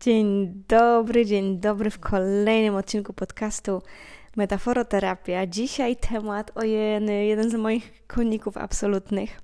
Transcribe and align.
Dzień 0.00 0.62
dobry, 0.68 1.26
dzień 1.26 1.58
dobry 1.58 1.90
w 1.90 1.98
kolejnym 1.98 2.74
odcinku 2.74 3.12
podcastu 3.12 3.82
Metaforoterapia. 4.36 5.46
Dzisiaj 5.46 5.96
temat 5.96 6.52
ojeny, 6.54 7.26
jeden 7.26 7.50
z 7.50 7.54
moich 7.54 8.06
koników 8.06 8.56
absolutnych, 8.56 9.40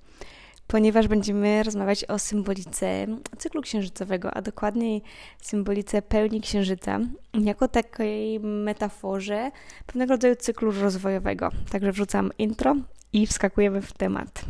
ponieważ 0.66 1.08
będziemy 1.08 1.62
rozmawiać 1.62 2.04
o 2.04 2.18
symbolice 2.18 3.06
cyklu 3.38 3.62
księżycowego, 3.62 4.34
a 4.34 4.42
dokładniej 4.42 5.02
symbolice 5.42 6.02
pełni 6.02 6.40
księżyca, 6.40 7.00
jako 7.34 7.68
takiej 7.68 8.40
metaforze 8.40 9.50
pewnego 9.86 10.14
rodzaju 10.14 10.36
cyklu 10.36 10.72
rozwojowego. 10.72 11.50
Także 11.70 11.92
wrzucam 11.92 12.30
intro 12.38 12.76
i 13.12 13.26
wskakujemy 13.26 13.82
w 13.82 13.92
temat. 13.92 14.44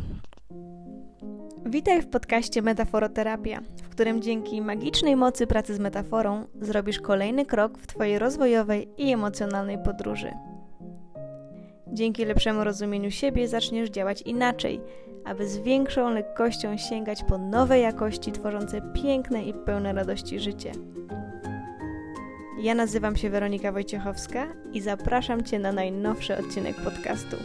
Witaj 1.65 2.01
w 2.01 2.07
podcaście 2.07 2.61
Metaforoterapia, 2.61 3.61
w 3.83 3.89
którym 3.89 4.21
dzięki 4.21 4.61
magicznej 4.61 5.15
mocy 5.15 5.47
pracy 5.47 5.75
z 5.75 5.79
metaforą 5.79 6.45
zrobisz 6.61 6.99
kolejny 6.99 7.45
krok 7.45 7.77
w 7.77 7.87
Twojej 7.87 8.19
rozwojowej 8.19 8.89
i 8.97 9.13
emocjonalnej 9.13 9.77
podróży. 9.85 10.31
Dzięki 11.87 12.25
lepszemu 12.25 12.63
rozumieniu 12.63 13.11
siebie 13.11 13.47
zaczniesz 13.47 13.89
działać 13.89 14.21
inaczej, 14.21 14.81
aby 15.25 15.47
z 15.47 15.57
większą 15.57 16.09
lekkością 16.09 16.77
sięgać 16.77 17.23
po 17.23 17.37
nowe 17.37 17.79
jakości 17.79 18.31
tworzące 18.31 18.81
piękne 18.93 19.43
i 19.43 19.53
pełne 19.53 19.93
radości 19.93 20.39
życie. 20.39 20.71
Ja 22.59 22.75
nazywam 22.75 23.15
się 23.15 23.29
Weronika 23.29 23.71
Wojciechowska 23.71 24.47
i 24.73 24.81
zapraszam 24.81 25.43
Cię 25.43 25.59
na 25.59 25.71
najnowszy 25.71 26.37
odcinek 26.37 26.75
podcastu. 26.75 27.37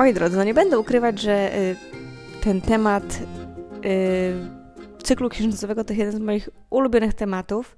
Oj 0.00 0.14
drodzy, 0.14 0.36
no 0.36 0.44
nie 0.44 0.54
będę 0.54 0.78
ukrywać, 0.78 1.20
że 1.20 1.56
y, 1.56 1.76
ten 2.40 2.60
temat 2.60 3.04
y, 3.84 5.02
cyklu 5.02 5.28
księżycowego 5.28 5.84
to 5.84 5.92
jeden 5.92 6.12
z 6.12 6.20
moich 6.20 6.48
ulubionych 6.70 7.14
tematów, 7.14 7.76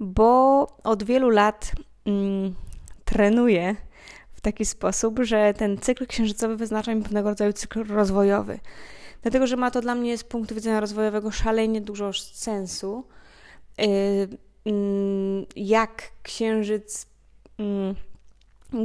bo 0.00 0.66
od 0.84 1.02
wielu 1.02 1.30
lat 1.30 1.72
mm, 2.06 2.54
trenuję 3.04 3.76
w 4.32 4.40
taki 4.40 4.64
sposób, 4.64 5.20
że 5.22 5.54
ten 5.54 5.78
cykl 5.78 6.06
księżycowy 6.06 6.56
wyznacza 6.56 6.94
mi 6.94 7.02
pewnego 7.02 7.28
rodzaju 7.28 7.52
cykl 7.52 7.84
rozwojowy. 7.84 8.58
Dlatego, 9.22 9.46
że 9.46 9.56
ma 9.56 9.70
to 9.70 9.80
dla 9.80 9.94
mnie 9.94 10.18
z 10.18 10.24
punktu 10.24 10.54
widzenia 10.54 10.80
rozwojowego 10.80 11.30
szalenie 11.30 11.80
dużo 11.80 12.12
sensu. 12.12 13.04
Y, 13.80 14.28
mm, 14.66 15.46
jak 15.56 16.12
księżyc 16.22 17.06
mm, 17.58 17.94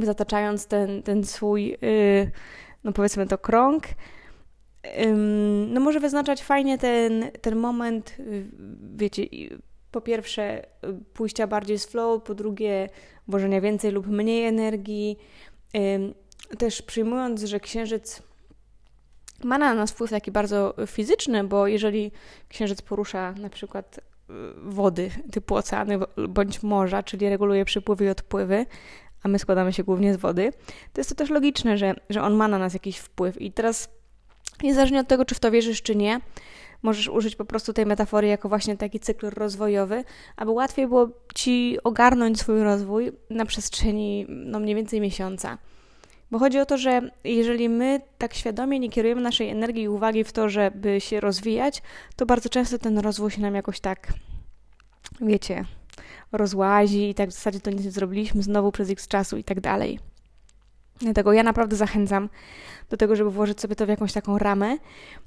zataczając 0.02 0.66
ten, 0.66 1.02
ten 1.02 1.24
swój, 1.24 1.76
yy, 1.80 2.30
no 2.84 2.92
powiedzmy 2.92 3.26
to 3.26 3.38
krąg, 3.38 3.84
no 5.68 5.80
może 5.80 6.00
wyznaczać 6.00 6.42
fajnie 6.42 6.78
ten, 6.78 7.30
ten 7.40 7.56
moment, 7.56 8.18
yy, 8.18 8.44
wiecie, 8.96 9.22
po 9.90 10.00
pierwsze 10.00 10.66
pójścia 11.14 11.46
bardziej 11.46 11.78
z 11.78 11.86
flow, 11.86 12.22
po 12.22 12.34
drugie 12.34 12.88
włożenia 13.28 13.60
więcej 13.60 13.90
lub 13.90 14.06
mniej 14.06 14.46
energii, 14.46 15.18
też 16.58 16.82
przyjmując, 16.82 17.42
że 17.42 17.60
księżyc 17.60 18.22
ma 19.44 19.58
na 19.58 19.74
nas 19.74 19.90
wpływ 19.90 20.10
taki 20.10 20.30
bardzo 20.30 20.74
fizyczny, 20.86 21.44
bo 21.44 21.66
jeżeli 21.66 22.12
księżyc 22.48 22.82
porusza 22.82 23.32
na 23.32 23.48
przykład 23.50 23.98
y, 23.98 24.32
wody 24.56 25.10
typu 25.32 25.54
oceany 25.54 25.98
bądź 26.28 26.62
morza, 26.62 27.02
czyli 27.02 27.28
reguluje 27.28 27.64
przypływy 27.64 28.04
i 28.04 28.08
odpływy, 28.08 28.66
a 29.22 29.28
my 29.28 29.38
składamy 29.38 29.72
się 29.72 29.84
głównie 29.84 30.14
z 30.14 30.16
wody, 30.16 30.52
to 30.92 31.00
jest 31.00 31.10
to 31.10 31.16
też 31.16 31.30
logiczne, 31.30 31.78
że, 31.78 31.94
że 32.10 32.22
on 32.22 32.34
ma 32.34 32.48
na 32.48 32.58
nas 32.58 32.74
jakiś 32.74 32.96
wpływ. 32.96 33.40
I 33.40 33.52
teraz, 33.52 33.88
niezależnie 34.62 35.00
od 35.00 35.08
tego, 35.08 35.24
czy 35.24 35.34
w 35.34 35.40
to 35.40 35.50
wierzysz, 35.50 35.82
czy 35.82 35.96
nie, 35.96 36.20
możesz 36.82 37.08
użyć 37.08 37.36
po 37.36 37.44
prostu 37.44 37.72
tej 37.72 37.86
metafory 37.86 38.28
jako 38.28 38.48
właśnie 38.48 38.76
taki 38.76 39.00
cykl 39.00 39.30
rozwojowy, 39.30 40.04
aby 40.36 40.50
łatwiej 40.50 40.86
było 40.86 41.08
ci 41.34 41.78
ogarnąć 41.84 42.40
swój 42.40 42.62
rozwój 42.62 43.12
na 43.30 43.44
przestrzeni 43.44 44.26
no 44.28 44.60
mniej 44.60 44.74
więcej 44.74 45.00
miesiąca. 45.00 45.58
Bo 46.30 46.38
chodzi 46.38 46.58
o 46.58 46.66
to, 46.66 46.78
że 46.78 47.10
jeżeli 47.24 47.68
my 47.68 48.00
tak 48.18 48.34
świadomie 48.34 48.78
nie 48.78 48.90
kierujemy 48.90 49.20
naszej 49.20 49.48
energii 49.48 49.82
i 49.82 49.88
uwagi 49.88 50.24
w 50.24 50.32
to, 50.32 50.48
żeby 50.48 51.00
się 51.00 51.20
rozwijać, 51.20 51.82
to 52.16 52.26
bardzo 52.26 52.48
często 52.48 52.78
ten 52.78 52.98
rozwój 52.98 53.30
się 53.30 53.40
nam 53.40 53.54
jakoś 53.54 53.80
tak, 53.80 54.12
wiecie, 55.20 55.64
rozłazi 56.32 57.10
i 57.10 57.14
tak 57.14 57.28
w 57.30 57.32
zasadzie 57.32 57.60
to 57.60 57.70
nic 57.70 57.84
nie 57.84 57.90
zrobiliśmy 57.90 58.42
znowu 58.42 58.72
przez 58.72 58.90
x 58.90 59.08
czasu 59.08 59.36
i 59.36 59.44
tak 59.44 59.60
dalej. 59.60 59.98
Dlatego 61.00 61.32
ja 61.32 61.42
naprawdę 61.42 61.76
zachęcam 61.76 62.28
do 62.90 62.96
tego, 62.96 63.16
żeby 63.16 63.30
włożyć 63.30 63.60
sobie 63.60 63.76
to 63.76 63.86
w 63.86 63.88
jakąś 63.88 64.12
taką 64.12 64.38
ramę. 64.38 64.76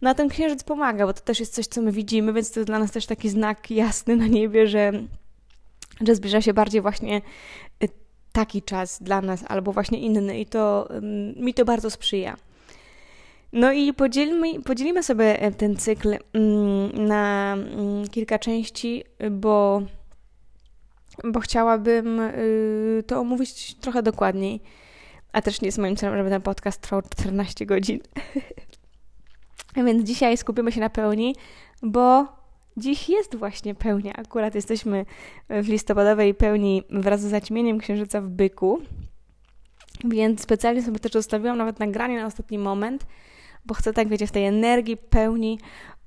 No 0.01 0.09
a 0.09 0.13
ten 0.13 0.29
księżyc 0.29 0.63
pomaga, 0.63 1.05
bo 1.05 1.13
to 1.13 1.21
też 1.21 1.39
jest 1.39 1.53
coś, 1.53 1.67
co 1.67 1.81
my 1.81 1.91
widzimy, 1.91 2.33
więc 2.33 2.51
to 2.51 2.59
jest 2.59 2.67
dla 2.67 2.79
nas 2.79 2.91
też 2.91 3.05
taki 3.05 3.29
znak 3.29 3.71
jasny 3.71 4.15
na 4.15 4.27
niebie, 4.27 4.67
że, 4.67 4.91
że 6.01 6.15
zbliża 6.15 6.41
się 6.41 6.53
bardziej 6.53 6.81
właśnie 6.81 7.21
y, 7.83 7.89
taki 8.31 8.61
czas 8.61 9.03
dla 9.03 9.21
nas, 9.21 9.43
albo 9.47 9.71
właśnie 9.71 9.99
inny 9.99 10.39
i 10.39 10.45
to 10.45 10.89
mi 11.35 11.53
to 11.53 11.65
bardzo 11.65 11.89
sprzyja. 11.89 12.37
No 13.53 13.71
i 13.71 13.93
podzielmy, 13.93 14.61
podzielimy 14.61 15.03
sobie 15.03 15.41
e, 15.41 15.51
ten 15.51 15.75
cykl 15.75 16.17
mm, 16.33 17.07
na 17.07 17.53
mm, 17.53 18.07
kilka 18.07 18.39
części, 18.39 19.03
bo 19.31 19.81
bo 21.23 21.39
chciałabym 21.39 22.19
y, 22.19 23.03
to 23.07 23.19
omówić 23.19 23.75
trochę 23.75 24.03
dokładniej. 24.03 24.61
A 25.33 25.41
też 25.41 25.61
nie 25.61 25.65
jest 25.65 25.77
moim 25.77 25.95
celem, 25.95 26.17
żeby 26.17 26.29
ten 26.29 26.41
podcast 26.41 26.81
trwał 26.81 27.01
14 27.01 27.65
godzin. 27.65 27.99
Więc 29.85 30.03
dzisiaj 30.03 30.37
skupimy 30.37 30.71
się 30.71 30.79
na 30.79 30.89
pełni, 30.89 31.35
bo 31.83 32.27
dziś 32.77 33.09
jest 33.09 33.35
właśnie 33.35 33.75
pełnia. 33.75 34.13
Akurat 34.13 34.55
jesteśmy 34.55 35.05
w 35.49 35.67
listopadowej 35.67 36.33
pełni 36.33 36.83
wraz 36.89 37.21
z 37.21 37.25
zaćmieniem 37.25 37.79
księżyca 37.79 38.21
w 38.21 38.29
byku. 38.29 38.81
Więc 40.05 40.41
specjalnie 40.41 40.83
sobie 40.83 40.99
też 40.99 41.11
zostawiłam 41.11 41.57
nawet 41.57 41.79
nagranie 41.79 42.17
na 42.17 42.25
ostatni 42.25 42.57
moment, 42.57 43.05
bo 43.65 43.73
chcę 43.73 43.93
tak, 43.93 44.07
wiecie, 44.07 44.27
w 44.27 44.31
tej 44.31 44.45
energii 44.45 44.97
pełni, 44.97 45.59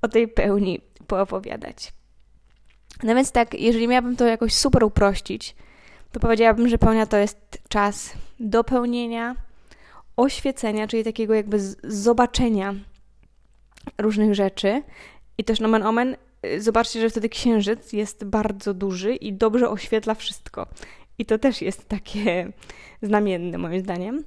o 0.03 0.09
tej 0.09 0.29
pełni 0.29 0.81
poopowiadać. 1.07 1.93
No 3.05 3.15
więc 3.15 3.33
tak, 3.33 3.55
jeżeli 3.55 3.89
miałabym 3.89 4.17
to 4.17 4.27
jakoś 4.27 4.55
super 4.55 4.85
uprościć, 4.85 5.55
to 6.13 6.21
powiedziałabym, 6.21 6.69
że 6.69 6.79
pełnia 6.79 7.07
to 7.07 7.17
jest 7.17 7.59
czas 7.69 8.13
dopełnienia, 8.41 9.37
oświecenia, 10.17 10.87
czyli 10.87 11.05
takiego 11.05 11.35
jakby 11.35 11.59
zobaczenia 11.85 12.75
różnych 13.99 14.35
rzeczy. 14.35 14.83
I 15.39 15.45
też 15.45 15.61
nomen 15.61 15.83
omen, 15.83 16.17
y, 16.47 16.63
zobaczcie, 16.63 17.01
że 17.01 17.11
wtedy 17.11 17.29
księżyc 17.29 17.93
jest 17.93 18.25
bardzo 18.25 18.75
duży 18.75 19.15
i 19.15 19.33
dobrze 19.33 19.71
oświetla 19.71 20.15
wszystko. 20.15 20.67
I 21.19 21.27
to 21.27 21.39
też 21.39 21.63
jest 21.63 21.89
takie 21.89 22.53
znamienne 23.03 23.59
moim 23.59 23.81
zdaniem. 23.81 24.25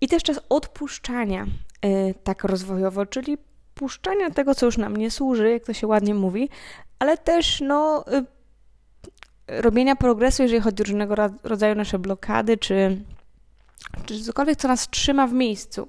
I 0.00 0.08
też 0.08 0.22
czas 0.22 0.40
odpuszczania 0.48 1.46
yy, 1.84 2.14
tak 2.24 2.44
rozwojowo, 2.44 3.06
czyli 3.06 3.38
puszczania 3.74 4.30
tego, 4.30 4.54
co 4.54 4.66
już 4.66 4.78
nam 4.78 4.96
nie 4.96 5.10
służy, 5.10 5.50
jak 5.50 5.64
to 5.64 5.72
się 5.72 5.86
ładnie 5.86 6.14
mówi, 6.14 6.48
ale 7.00 7.18
też 7.18 7.60
no, 7.60 8.04
y, 8.12 8.24
robienia 9.62 9.96
progresu, 9.96 10.42
jeżeli 10.42 10.60
chodzi 10.60 10.82
o 10.82 10.86
różnego 10.86 11.14
rodzaju 11.42 11.74
nasze 11.74 11.98
blokady, 11.98 12.56
czy, 12.56 13.04
czy 14.06 14.22
cokolwiek, 14.22 14.58
co 14.58 14.68
nas 14.68 14.88
trzyma 14.88 15.26
w 15.26 15.32
miejscu. 15.32 15.88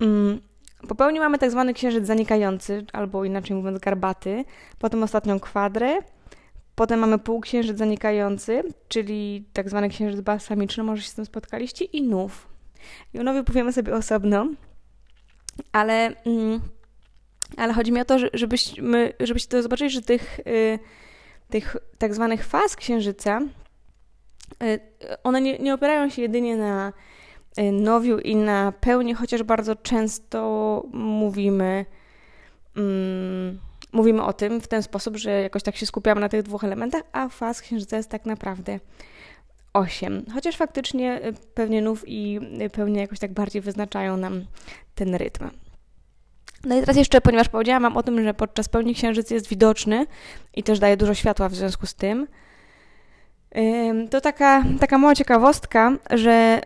Mm, 0.00 0.40
po 0.88 0.94
pełni 0.94 1.20
mamy 1.20 1.38
tak 1.38 1.50
zwany 1.50 1.74
księżyc 1.74 2.06
zanikający, 2.06 2.84
albo 2.92 3.24
inaczej 3.24 3.56
mówiąc 3.56 3.78
garbaty, 3.78 4.44
potem 4.78 5.02
ostatnią 5.02 5.40
kwadrę, 5.40 5.98
potem 6.74 7.00
mamy 7.00 7.18
półksiężyc 7.18 7.78
zanikający, 7.78 8.62
czyli 8.88 9.44
tak 9.52 9.68
zwany 9.68 9.88
księżyc 9.88 10.20
balsamiczny, 10.20 10.82
może 10.82 11.02
się 11.02 11.08
z 11.08 11.14
tym 11.14 11.26
spotkaliście, 11.26 11.84
i 11.84 12.02
nów. 12.02 12.48
I 13.14 13.18
o 13.18 13.22
nowie 13.22 13.42
powiemy 13.42 13.72
sobie 13.72 13.94
osobno, 13.94 14.48
ale... 15.72 16.24
Mm, 16.24 16.60
ale 17.56 17.72
chodzi 17.72 17.92
mi 17.92 18.00
o 18.00 18.04
to, 18.04 18.16
żebyśmy, 18.34 19.12
żebyście 19.20 19.48
to 19.48 19.62
zobaczyli, 19.62 19.90
że 19.90 20.02
tych, 20.02 20.40
y, 20.40 20.78
tych 21.50 21.76
tak 21.98 22.14
zwanych 22.14 22.44
faz 22.44 22.76
księżyca, 22.76 23.40
y, 24.62 24.80
one 25.22 25.40
nie, 25.40 25.58
nie 25.58 25.74
opierają 25.74 26.10
się 26.10 26.22
jedynie 26.22 26.56
na 26.56 26.92
y, 27.58 27.72
nowiu 27.72 28.18
i 28.18 28.36
na 28.36 28.72
pełni, 28.80 29.14
chociaż 29.14 29.42
bardzo 29.42 29.76
często 29.76 30.82
mówimy, 30.92 31.86
mm, 32.76 33.58
mówimy 33.92 34.24
o 34.24 34.32
tym 34.32 34.60
w 34.60 34.68
ten 34.68 34.82
sposób, 34.82 35.16
że 35.16 35.30
jakoś 35.30 35.62
tak 35.62 35.76
się 35.76 35.86
skupiamy 35.86 36.20
na 36.20 36.28
tych 36.28 36.42
dwóch 36.42 36.64
elementach, 36.64 37.02
a 37.12 37.28
faz 37.28 37.60
księżyca 37.60 37.96
jest 37.96 38.10
tak 38.10 38.26
naprawdę 38.26 38.80
osiem. 39.72 40.24
Chociaż 40.34 40.56
faktycznie 40.56 41.20
pewnie 41.54 41.82
nów 41.82 42.04
i 42.06 42.40
pełnie 42.72 43.00
jakoś 43.00 43.18
tak 43.18 43.32
bardziej 43.32 43.62
wyznaczają 43.62 44.16
nam 44.16 44.44
ten 44.94 45.14
rytm. 45.14 45.50
No 46.64 46.76
i 46.76 46.80
teraz 46.80 46.96
jeszcze, 46.96 47.20
ponieważ 47.20 47.48
powiedziałam 47.48 47.82
Wam 47.82 47.96
o 47.96 48.02
tym, 48.02 48.24
że 48.24 48.34
podczas 48.34 48.68
pełni 48.68 48.94
księżyc 48.94 49.30
jest 49.30 49.48
widoczny 49.48 50.06
i 50.54 50.62
też 50.62 50.78
daje 50.78 50.96
dużo 50.96 51.14
światła 51.14 51.48
w 51.48 51.54
związku 51.54 51.86
z 51.86 51.94
tym, 51.94 52.26
to 54.10 54.20
taka, 54.20 54.64
taka 54.80 54.98
mała 54.98 55.14
ciekawostka, 55.14 55.92
że 56.10 56.60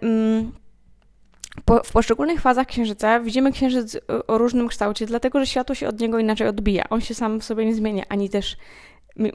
w 1.85 1.93
poszczególnych 1.93 2.41
fazach 2.41 2.67
księżyca 2.67 3.21
widzimy 3.21 3.53
księżyc 3.53 3.99
o 4.27 4.39
różnym 4.39 4.69
kształcie, 4.69 5.07
dlatego 5.07 5.41
że 5.41 5.47
światło 5.47 5.75
się 5.75 5.89
od 5.89 6.01
niego 6.01 6.19
inaczej 6.19 6.49
odbija. 6.49 6.85
On 6.91 7.01
się 7.01 7.15
sam 7.15 7.41
w 7.41 7.45
sobie 7.45 7.67
nie 7.67 7.75
zmienia, 7.75 8.05
ani 8.09 8.31
też 8.31 8.57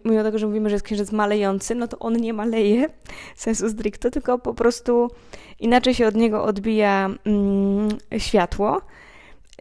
mimo 0.05 0.23
tego, 0.23 0.37
że 0.37 0.47
mówimy, 0.47 0.69
że 0.69 0.75
jest 0.75 0.85
księżyc 0.85 1.11
malejący, 1.11 1.75
no 1.75 1.87
to 1.87 1.99
on 1.99 2.13
nie 2.17 2.33
maleje 2.33 2.89
sensu 3.35 3.69
stricto, 3.69 4.11
tylko 4.11 4.39
po 4.39 4.53
prostu 4.53 5.09
inaczej 5.59 5.93
się 5.93 6.07
od 6.07 6.15
niego 6.15 6.43
odbija 6.43 7.09
mm, 7.25 7.87
światło. 8.17 8.81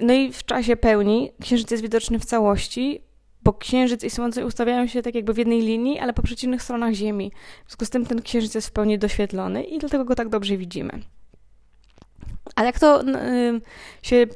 No 0.01 0.15
i 0.15 0.33
w 0.33 0.45
czasie 0.45 0.77
pełni 0.77 1.33
księżyc 1.41 1.71
jest 1.71 1.83
widoczny 1.83 2.19
w 2.19 2.25
całości, 2.25 3.03
bo 3.43 3.53
księżyc 3.53 4.05
i 4.05 4.11
słońce 4.11 4.47
ustawiają 4.47 4.87
się 4.87 5.03
tak 5.03 5.15
jakby 5.15 5.35
w 5.35 5.39
jednej 5.39 5.61
linii, 5.61 5.99
ale 5.99 6.13
po 6.13 6.23
przeciwnych 6.23 6.63
stronach 6.63 6.95
Ziemi. 6.95 7.33
W 7.65 7.69
związku 7.69 7.85
z 7.85 7.91
tym 7.91 8.07
ten 8.07 8.23
księżyc 8.23 8.55
jest 8.55 8.69
w 8.69 8.73
pełni 8.73 8.99
doświetlony 8.99 9.65
i 9.65 9.79
dlatego 9.79 10.05
go 10.05 10.15
tak 10.15 10.29
dobrze 10.29 10.57
widzimy. 10.57 11.03
A 12.57 12.65
jak 12.65 12.79
to 12.79 13.03
się, 14.03 14.27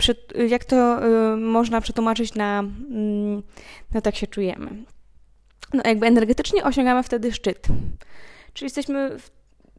jak 0.49 0.65
to 0.65 1.01
można 1.37 1.81
przetłumaczyć 1.81 2.35
na, 2.35 2.65
no 3.95 4.01
tak 4.01 4.17
się 4.17 4.27
czujemy? 4.27 4.71
No 5.75 5.83
jakby 5.85 6.07
energetycznie 6.07 6.65
osiągamy 6.65 7.03
wtedy 7.03 7.33
szczyt. 7.33 7.67
Czyli 8.53 8.67
jesteśmy 8.67 9.19
w 9.19 9.31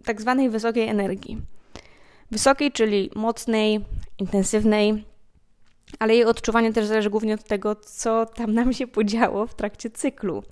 tak 0.04 0.22
zwanej 0.22 0.50
wysokiej 0.50 0.88
energii. 0.88 1.42
Wysokiej, 2.32 2.72
czyli 2.72 3.10
mocnej, 3.16 3.86
intensywnej, 4.20 5.06
ale 6.00 6.14
jej 6.14 6.26
odczuwanie 6.26 6.74
też 6.74 6.86
zależy 6.86 7.10
głównie 7.10 7.34
od 7.34 7.44
tego, 7.44 7.76
co 7.76 8.26
tam 8.26 8.54
nam 8.54 8.74
się 8.74 8.88
podziało 8.88 9.48
w 9.48 9.56
trakcie 9.56 9.90
cyklu. 9.90 10.44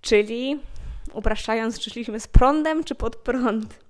Czyli 0.00 0.60
upraszczając, 1.12 1.78
czy 1.78 1.90
szliśmy 1.90 2.20
z 2.20 2.26
prądem, 2.26 2.84
czy 2.84 2.94
pod 2.94 3.16
prąd. 3.16 3.86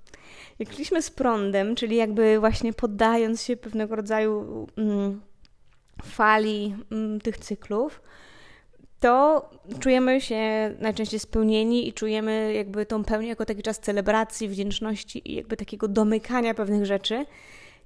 Jak 0.58 0.72
szliśmy 0.72 1.02
z 1.02 1.10
prądem, 1.10 1.74
czyli 1.74 1.96
jakby 1.96 2.40
właśnie 2.40 2.72
poddając 2.72 3.42
się 3.42 3.56
pewnego 3.56 3.96
rodzaju 3.96 4.66
mm, 4.76 5.20
fali 6.04 6.74
mm, 6.90 7.20
tych 7.20 7.38
cyklów, 7.38 8.00
to 9.00 9.50
czujemy 9.80 10.20
się 10.20 10.74
najczęściej 10.78 11.20
spełnieni 11.20 11.88
i 11.88 11.92
czujemy 11.92 12.52
jakby 12.54 12.86
tą 12.86 13.04
pełnię 13.04 13.28
jako 13.28 13.44
taki 13.44 13.62
czas 13.62 13.78
celebracji, 13.78 14.48
wdzięczności 14.48 15.32
i 15.32 15.34
jakby 15.34 15.56
takiego 15.56 15.88
domykania 15.88 16.54
pewnych 16.54 16.86
rzeczy. 16.86 17.26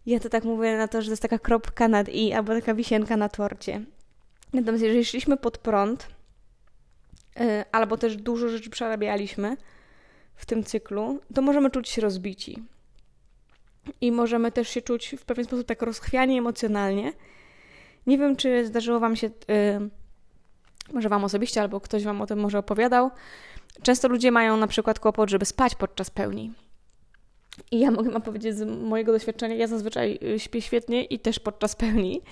Ja 0.06 0.20
to 0.20 0.28
tak 0.28 0.44
mówię 0.44 0.76
na 0.76 0.88
to, 0.88 1.02
że 1.02 1.06
to 1.06 1.12
jest 1.12 1.22
taka 1.22 1.38
kropka 1.38 1.88
nad 1.88 2.08
i 2.08 2.32
albo 2.32 2.54
taka 2.54 2.74
wisienka 2.74 3.16
na 3.16 3.28
torcie. 3.28 3.84
Natomiast 4.52 4.84
jeżeli 4.84 5.04
szliśmy 5.04 5.36
pod 5.36 5.58
prąd, 5.58 6.08
yy, 7.36 7.64
albo 7.72 7.96
też 7.96 8.16
dużo 8.16 8.48
rzeczy 8.48 8.70
przerabialiśmy 8.70 9.56
w 10.34 10.46
tym 10.46 10.64
cyklu, 10.64 11.20
to 11.34 11.42
możemy 11.42 11.70
czuć 11.70 11.88
się 11.88 12.02
rozbici. 12.02 12.62
I 14.00 14.12
możemy 14.12 14.52
też 14.52 14.68
się 14.68 14.82
czuć 14.82 15.14
w 15.18 15.24
pewien 15.24 15.44
sposób 15.44 15.66
tak 15.66 15.82
rozchwianie 15.82 16.38
emocjonalnie. 16.38 17.12
Nie 18.06 18.18
wiem, 18.18 18.36
czy 18.36 18.66
zdarzyło 18.66 19.00
Wam 19.00 19.16
się, 19.16 19.26
yy, 19.26 19.90
może 20.92 21.08
Wam 21.08 21.24
osobiście, 21.24 21.60
albo 21.60 21.80
ktoś 21.80 22.04
Wam 22.04 22.22
o 22.22 22.26
tym 22.26 22.38
może 22.38 22.58
opowiadał. 22.58 23.10
Często 23.82 24.08
ludzie 24.08 24.30
mają 24.30 24.56
na 24.56 24.66
przykład 24.66 25.00
kłopot, 25.00 25.30
żeby 25.30 25.44
spać 25.44 25.74
podczas 25.74 26.10
pełni. 26.10 26.52
I 27.72 27.78
ja 27.78 27.90
mogę 27.90 28.10
Wam 28.10 28.22
powiedzieć 28.22 28.56
z 28.56 28.82
mojego 28.82 29.12
doświadczenia, 29.12 29.54
ja 29.54 29.66
zazwyczaj 29.66 30.18
y, 30.22 30.38
śpię 30.38 30.60
świetnie 30.60 31.04
i 31.04 31.18
też 31.18 31.38
podczas 31.38 31.76
pełni, 31.76 32.22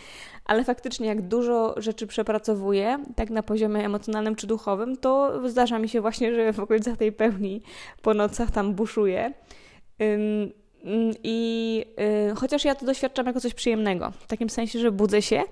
ale 0.44 0.64
faktycznie 0.64 1.06
jak 1.06 1.22
dużo 1.22 1.74
rzeczy 1.76 2.06
przepracowuję, 2.06 3.04
tak 3.16 3.30
na 3.30 3.42
poziomie 3.42 3.84
emocjonalnym 3.84 4.36
czy 4.36 4.46
duchowym, 4.46 4.96
to 4.96 5.40
zdarza 5.48 5.78
mi 5.78 5.88
się 5.88 6.00
właśnie, 6.00 6.34
że 6.34 6.52
w 6.52 6.60
okolicach 6.60 6.96
tej 6.96 7.12
pełni 7.12 7.62
po 8.02 8.14
nocach 8.14 8.50
tam 8.50 8.74
buszuję. 8.74 9.32
I 11.22 11.84
y, 12.30 12.34
chociaż 12.34 12.64
ja 12.64 12.74
to 12.74 12.86
doświadczam 12.86 13.26
jako 13.26 13.40
coś 13.40 13.54
przyjemnego, 13.54 14.12
w 14.20 14.26
takim 14.26 14.50
sensie, 14.50 14.78
że 14.78 14.92
budzę 14.92 15.22
się 15.22 15.42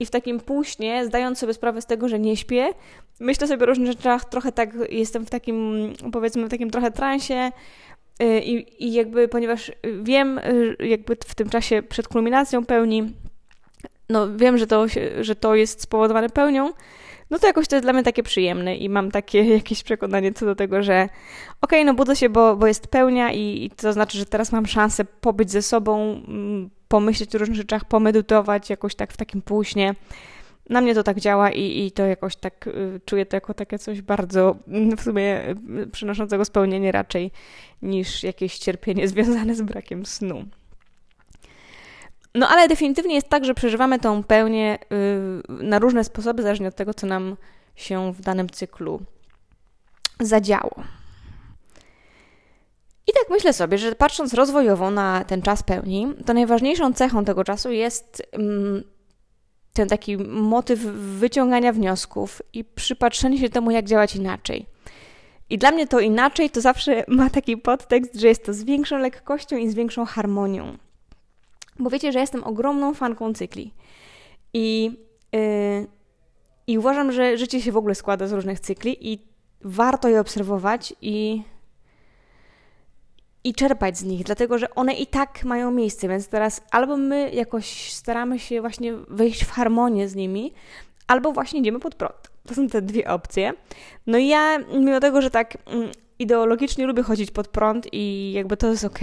i 0.00 0.06
w 0.06 0.10
takim 0.10 0.40
półśnie, 0.40 1.06
zdając 1.06 1.38
sobie 1.38 1.54
sprawę 1.54 1.82
z 1.82 1.86
tego, 1.86 2.08
że 2.08 2.18
nie 2.18 2.36
śpię, 2.36 2.68
myślę 3.20 3.46
sobie 3.46 3.62
o 3.62 3.66
różnych 3.66 3.88
rzeczach, 3.88 4.24
trochę 4.24 4.52
tak 4.52 4.70
jestem 4.90 5.26
w 5.26 5.30
takim, 5.30 5.92
powiedzmy, 6.12 6.46
w 6.46 6.50
takim 6.50 6.70
trochę 6.70 6.90
transie, 6.90 7.52
I, 8.20 8.66
I 8.78 8.92
jakby, 8.92 9.28
ponieważ 9.28 9.72
wiem, 10.02 10.38
y, 10.38 10.76
jakby 10.80 11.16
w 11.26 11.34
tym 11.34 11.48
czasie 11.48 11.82
przed 11.82 12.08
kulminacją 12.08 12.64
pełni, 12.66 13.12
no 14.08 14.36
wiem, 14.36 14.58
że 14.58 14.66
to, 14.66 14.86
że 15.20 15.36
to 15.36 15.54
jest 15.54 15.82
spowodowane 15.82 16.28
pełnią, 16.28 16.72
no 17.30 17.38
to 17.38 17.46
jakoś 17.46 17.68
to 17.68 17.76
jest 17.76 17.86
dla 17.86 17.92
mnie 17.92 18.02
takie 18.02 18.22
przyjemne 18.22 18.76
i 18.76 18.88
mam 18.88 19.10
takie 19.10 19.44
jakieś 19.58 19.82
przekonanie 19.82 20.32
co 20.32 20.46
do 20.46 20.54
tego, 20.54 20.82
że 20.82 21.02
okej, 21.60 21.80
okay, 21.80 21.84
no 21.84 21.94
budzę 21.94 22.16
się, 22.16 22.28
bo, 22.28 22.56
bo 22.56 22.66
jest 22.66 22.86
pełnia 22.86 23.32
i, 23.32 23.64
i 23.64 23.70
to 23.70 23.92
znaczy, 23.92 24.18
że 24.18 24.26
teraz 24.26 24.52
mam 24.52 24.66
szansę 24.66 25.04
pobyć 25.04 25.50
ze 25.50 25.62
sobą, 25.62 26.22
mm, 26.28 26.70
pomyśleć 26.88 27.34
o 27.34 27.38
różnych 27.38 27.56
rzeczach, 27.56 27.84
pomedytować 27.84 28.70
jakoś 28.70 28.94
tak 28.94 29.12
w 29.12 29.16
takim 29.16 29.42
półśnie 29.42 29.94
na 30.70 30.80
mnie 30.80 30.94
to 30.94 31.02
tak 31.02 31.20
działa 31.20 31.50
i, 31.50 31.86
i 31.86 31.92
to 31.92 32.06
jakoś 32.06 32.36
tak 32.36 32.66
y, 32.66 33.00
czuję 33.04 33.26
to 33.26 33.36
jako 33.36 33.54
takie 33.54 33.78
coś 33.78 34.02
bardzo 34.02 34.56
mm, 34.68 34.96
w 34.96 35.02
sumie 35.02 35.48
y, 35.82 35.86
przynoszącego 35.92 36.44
spełnienie 36.44 36.92
raczej 36.92 37.30
niż 37.82 38.22
jakieś 38.22 38.58
cierpienie 38.58 39.08
związane 39.14 39.54
z 39.54 39.62
brakiem 39.62 40.06
snu. 40.06 40.44
No 42.34 42.48
ale 42.48 42.68
definitywnie 42.68 43.14
jest 43.14 43.28
tak, 43.28 43.44
że 43.44 43.54
przeżywamy 43.54 43.98
tą 43.98 44.22
pełnię 44.22 44.78
y, 45.50 45.62
na 45.64 45.78
różne 45.78 46.04
sposoby, 46.04 46.42
zależnie 46.42 46.68
od 46.68 46.74
tego, 46.74 46.94
co 46.94 47.06
nam 47.06 47.36
się 47.76 48.12
w 48.12 48.20
danym 48.20 48.50
cyklu 48.50 49.00
zadziało. 50.20 50.74
I 53.06 53.12
tak 53.12 53.30
myślę 53.30 53.52
sobie, 53.52 53.78
że 53.78 53.94
patrząc 53.94 54.34
rozwojowo 54.34 54.90
na 54.90 55.24
ten 55.24 55.42
czas 55.42 55.62
pełni, 55.62 56.14
to 56.26 56.34
najważniejszą 56.34 56.92
cechą 56.92 57.24
tego 57.24 57.44
czasu 57.44 57.70
jest 57.70 58.22
mm, 58.32 58.84
ten 59.74 59.88
taki 59.88 60.16
motyw 60.26 60.80
wyciągania 61.18 61.72
wniosków 61.72 62.42
i 62.52 62.64
przypatrzenie 62.64 63.38
się 63.38 63.48
temu, 63.48 63.70
jak 63.70 63.84
działać 63.84 64.16
inaczej. 64.16 64.66
I 65.50 65.58
dla 65.58 65.70
mnie 65.70 65.86
to 65.86 66.00
inaczej 66.00 66.50
to 66.50 66.60
zawsze 66.60 67.04
ma 67.08 67.30
taki 67.30 67.56
podtekst, 67.56 68.14
że 68.14 68.28
jest 68.28 68.44
to 68.44 68.54
z 68.54 68.64
większą 68.64 68.98
lekkością 68.98 69.56
i 69.56 69.70
z 69.70 69.74
większą 69.74 70.04
harmonią. 70.04 70.78
Bo 71.78 71.90
wiecie, 71.90 72.12
że 72.12 72.20
jestem 72.20 72.44
ogromną 72.44 72.94
fanką 72.94 73.34
cykli. 73.34 73.72
I, 74.52 74.90
yy, 75.32 75.86
i 76.66 76.78
uważam, 76.78 77.12
że 77.12 77.38
życie 77.38 77.60
się 77.60 77.72
w 77.72 77.76
ogóle 77.76 77.94
składa 77.94 78.26
z 78.26 78.32
różnych 78.32 78.60
cykli 78.60 79.12
i 79.12 79.18
warto 79.60 80.08
je 80.08 80.20
obserwować 80.20 80.94
i 81.00 81.42
i 83.44 83.54
czerpać 83.54 83.98
z 83.98 84.04
nich, 84.04 84.24
dlatego 84.24 84.58
że 84.58 84.74
one 84.74 84.94
i 84.94 85.06
tak 85.06 85.44
mają 85.44 85.70
miejsce, 85.70 86.08
więc 86.08 86.28
teraz 86.28 86.60
albo 86.70 86.96
my 86.96 87.30
jakoś 87.30 87.92
staramy 87.92 88.38
się 88.38 88.60
właśnie 88.60 88.92
wejść 89.08 89.44
w 89.44 89.50
harmonię 89.50 90.08
z 90.08 90.14
nimi, 90.14 90.52
albo 91.06 91.32
właśnie 91.32 91.60
idziemy 91.60 91.80
pod 91.80 91.94
prąd. 91.94 92.30
To 92.46 92.54
są 92.54 92.68
te 92.68 92.82
dwie 92.82 93.10
opcje. 93.10 93.52
No 94.06 94.18
i 94.18 94.28
ja, 94.28 94.58
mimo 94.58 95.00
tego, 95.00 95.22
że 95.22 95.30
tak 95.30 95.56
mm, 95.66 95.90
ideologicznie 96.18 96.86
lubię 96.86 97.02
chodzić 97.02 97.30
pod 97.30 97.48
prąd 97.48 97.88
i 97.92 98.32
jakby 98.32 98.56
to 98.56 98.66
jest 98.66 98.84
ok, 98.84 98.98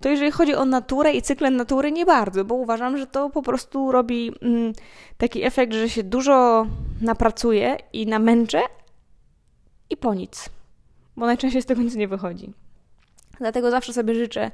to 0.00 0.08
jeżeli 0.08 0.30
chodzi 0.30 0.54
o 0.54 0.64
naturę 0.64 1.12
i 1.12 1.22
cykle 1.22 1.50
natury, 1.50 1.92
nie 1.92 2.06
bardzo, 2.06 2.44
bo 2.44 2.54
uważam, 2.54 2.98
że 2.98 3.06
to 3.06 3.30
po 3.30 3.42
prostu 3.42 3.92
robi 3.92 4.32
mm, 4.42 4.72
taki 5.16 5.44
efekt, 5.44 5.72
że 5.72 5.88
się 5.88 6.02
dużo 6.02 6.66
napracuje 7.00 7.76
i 7.92 8.06
namęczę 8.06 8.60
i 9.90 9.96
po 9.96 10.14
nic, 10.14 10.48
bo 11.16 11.26
najczęściej 11.26 11.62
z 11.62 11.66
tego 11.66 11.82
nic 11.82 11.94
nie 11.94 12.08
wychodzi. 12.08 12.52
Dlatego 13.38 13.70
zawsze 13.70 13.92
sobie 13.92 14.14
życzę 14.14 14.50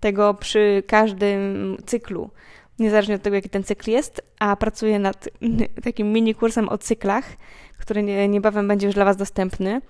tego 0.00 0.34
przy 0.34 0.82
każdym 0.86 1.76
cyklu, 1.86 2.30
niezależnie 2.78 3.14
od 3.14 3.22
tego, 3.22 3.36
jaki 3.36 3.48
ten 3.48 3.64
cykl 3.64 3.90
jest, 3.90 4.22
a 4.38 4.56
pracuję 4.56 4.98
nad 4.98 5.28
takim 5.84 6.12
mini 6.12 6.34
kursem 6.34 6.68
o 6.68 6.78
cyklach, 6.78 7.24
który 7.78 8.28
niebawem 8.28 8.68
będzie 8.68 8.86
już 8.86 8.94
dla 8.94 9.04
Was 9.04 9.16
dostępny. 9.16 9.80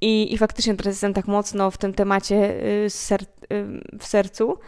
I, 0.00 0.34
I 0.34 0.38
faktycznie 0.38 0.74
teraz 0.74 0.94
jestem 0.94 1.14
tak 1.14 1.26
mocno 1.26 1.70
w 1.70 1.78
tym 1.78 1.94
temacie 1.94 2.64
y, 2.84 2.90
ser, 2.90 3.22
y, 3.22 3.26
w 3.98 4.06
sercu. 4.06 4.58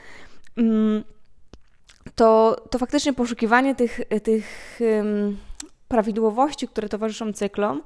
Mm, 0.57 1.05
to, 2.15 2.57
to 2.71 2.79
faktycznie 2.79 3.13
poszukiwanie 3.13 3.75
tych, 3.75 4.01
tych 4.23 4.81
prawidłowości, 5.89 6.69
które 6.69 6.89
towarzyszą 6.89 7.33
cyklom 7.33 7.83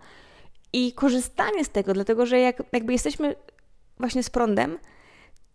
i 0.72 0.92
korzystanie 0.92 1.64
z 1.64 1.68
tego, 1.68 1.94
dlatego 1.94 2.26
że 2.26 2.38
jak, 2.38 2.62
jakby 2.72 2.92
jesteśmy 2.92 3.34
właśnie 3.98 4.22
z 4.22 4.30
prądem, 4.30 4.78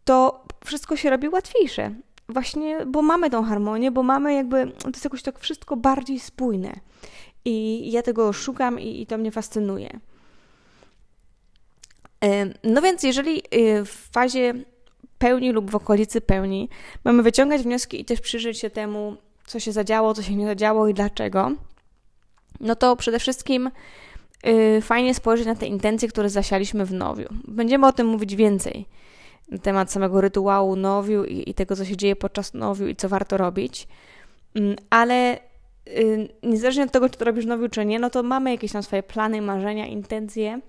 to 0.06 0.46
wszystko 0.66 0.96
się 0.96 1.10
robi 1.10 1.30
łatwiejsze. 1.30 1.96
Właśnie, 2.30 2.86
bo 2.86 3.02
mamy 3.02 3.30
tą 3.30 3.44
harmonię, 3.44 3.92
bo 3.92 4.04
mamy 4.04 4.34
jakby, 4.34 4.72
to 4.72 4.90
jest 4.90 5.04
jakoś 5.04 5.22
tak 5.22 5.40
wszystko 5.40 5.78
bardziej 5.78 6.20
spójne. 6.20 6.74
I 7.46 7.92
ja 7.92 8.02
tego 8.02 8.34
szukam 8.34 8.80
i, 8.80 9.02
i 9.02 9.06
to 9.08 9.18
mnie 9.18 9.32
fascynuje. 9.32 10.00
No 12.64 12.82
więc, 12.82 13.04
jeżeli 13.04 13.38
y, 13.40 13.86
w 13.86 14.10
fazie 14.14 14.54
pełni 15.18 15.52
lub 15.52 15.72
w 15.72 15.76
okolicy 15.76 16.22
pełni 16.22 16.70
mamy 17.04 17.24
wyciągać 17.24 17.62
wnioski 17.62 18.02
i 18.02 18.06
też 18.06 18.22
przyjrzeć 18.22 18.60
się 18.60 18.70
temu, 18.70 19.18
co 19.46 19.60
się 19.60 19.72
zadziało, 19.72 20.14
co 20.14 20.22
się 20.22 20.36
nie 20.36 20.46
zadziało 20.46 20.88
i 20.88 20.94
dlaczego, 20.94 21.52
no 22.60 22.76
to 22.76 22.96
przede 22.96 23.20
wszystkim 23.20 23.72
y, 24.48 24.82
fajnie 24.82 25.16
spojrzeć 25.16 25.48
na 25.48 25.56
te 25.56 25.66
intencje, 25.66 26.08
które 26.08 26.30
zasialiśmy 26.30 26.86
w 26.86 26.94
nowiu. 26.94 27.28
Będziemy 27.48 27.88
o 27.88 27.92
tym 27.92 28.08
mówić 28.08 28.36
więcej 28.36 28.86
na 29.52 29.58
temat 29.58 29.92
samego 29.92 30.22
rytuału 30.22 30.76
nowiu 30.76 31.24
i, 31.24 31.50
i 31.50 31.54
tego, 31.54 31.76
co 31.76 31.86
się 31.86 31.98
dzieje 31.98 32.16
podczas 32.16 32.54
nowiu 32.54 32.88
i 32.88 32.96
co 32.96 33.10
warto 33.10 33.38
robić. 33.38 33.88
Mm, 34.56 34.76
ale 34.90 35.40
y, 35.88 36.30
niezależnie 36.44 36.84
od 36.84 36.92
tego, 36.92 37.10
czy 37.10 37.18
to 37.18 37.26
robisz 37.26 37.46
nowiu, 37.46 37.70
czy 37.70 37.86
nie, 37.86 38.00
no 38.00 38.10
to 38.10 38.24
mamy 38.24 38.52
jakieś 38.52 38.72
tam 38.72 38.84
swoje 38.84 39.04
plany, 39.04 39.42
marzenia, 39.42 39.88
intencje. 39.88 40.62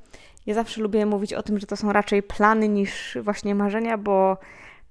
Ja 0.46 0.54
zawsze 0.54 0.80
lubię 0.80 1.06
mówić 1.06 1.34
o 1.34 1.42
tym, 1.42 1.58
że 1.58 1.66
to 1.66 1.76
są 1.76 1.92
raczej 1.92 2.22
plany 2.22 2.68
niż 2.68 3.18
właśnie 3.20 3.54
marzenia, 3.54 3.98
bo, 3.98 4.36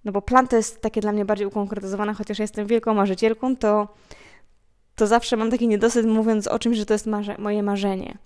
no 0.06 0.12
bo 0.12 0.22
plan 0.22 0.48
to 0.48 0.56
jest 0.56 0.82
takie 0.82 1.02
dla 1.02 1.12
mnie 1.12 1.26
bardziej 1.26 1.48
ukonkretyzowane, 1.48 2.14
chociaż 2.14 2.40
jestem 2.40 2.68
wielką 2.68 2.94
marzycielką, 2.94 3.56
to, 3.56 3.88
to 4.96 5.08
zawsze 5.08 5.38
mam 5.38 5.52
taki 5.52 5.68
niedosyt 5.68 6.06
mówiąc 6.06 6.48
o 6.48 6.60
czymś, 6.60 6.78
że 6.78 6.86
to 6.86 6.94
jest 6.94 7.08
marze 7.08 7.36
moje 7.38 7.64
marzenie 7.64 8.18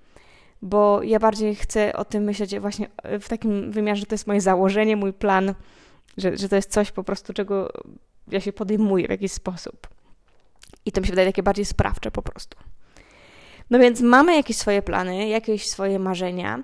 bo 0.65 1.03
ja 1.03 1.19
bardziej 1.19 1.55
chcę 1.55 1.93
o 1.93 2.05
tym 2.05 2.23
myśleć 2.23 2.59
właśnie 2.59 2.87
w 3.21 3.29
takim 3.29 3.71
wymiarze, 3.71 3.99
że 3.99 4.05
to 4.05 4.13
jest 4.13 4.27
moje 4.27 4.41
założenie, 4.41 4.95
mój 4.95 5.13
plan, 5.13 5.53
że, 6.17 6.37
że 6.37 6.49
to 6.49 6.55
jest 6.55 6.71
coś 6.71 6.91
po 6.91 7.03
prostu, 7.03 7.33
czego 7.33 7.71
ja 8.27 8.39
się 8.39 8.53
podejmuję 8.53 9.07
w 9.07 9.09
jakiś 9.09 9.31
sposób. 9.31 9.87
I 10.85 10.91
to 10.91 11.01
mi 11.01 11.07
się 11.07 11.11
wydaje 11.11 11.27
takie 11.27 11.43
bardziej 11.43 11.65
sprawcze 11.65 12.11
po 12.11 12.21
prostu. 12.21 12.57
No 13.69 13.79
więc 13.79 14.01
mamy 14.01 14.35
jakieś 14.35 14.57
swoje 14.57 14.81
plany, 14.81 15.27
jakieś 15.27 15.69
swoje 15.69 15.99
marzenia 15.99 16.63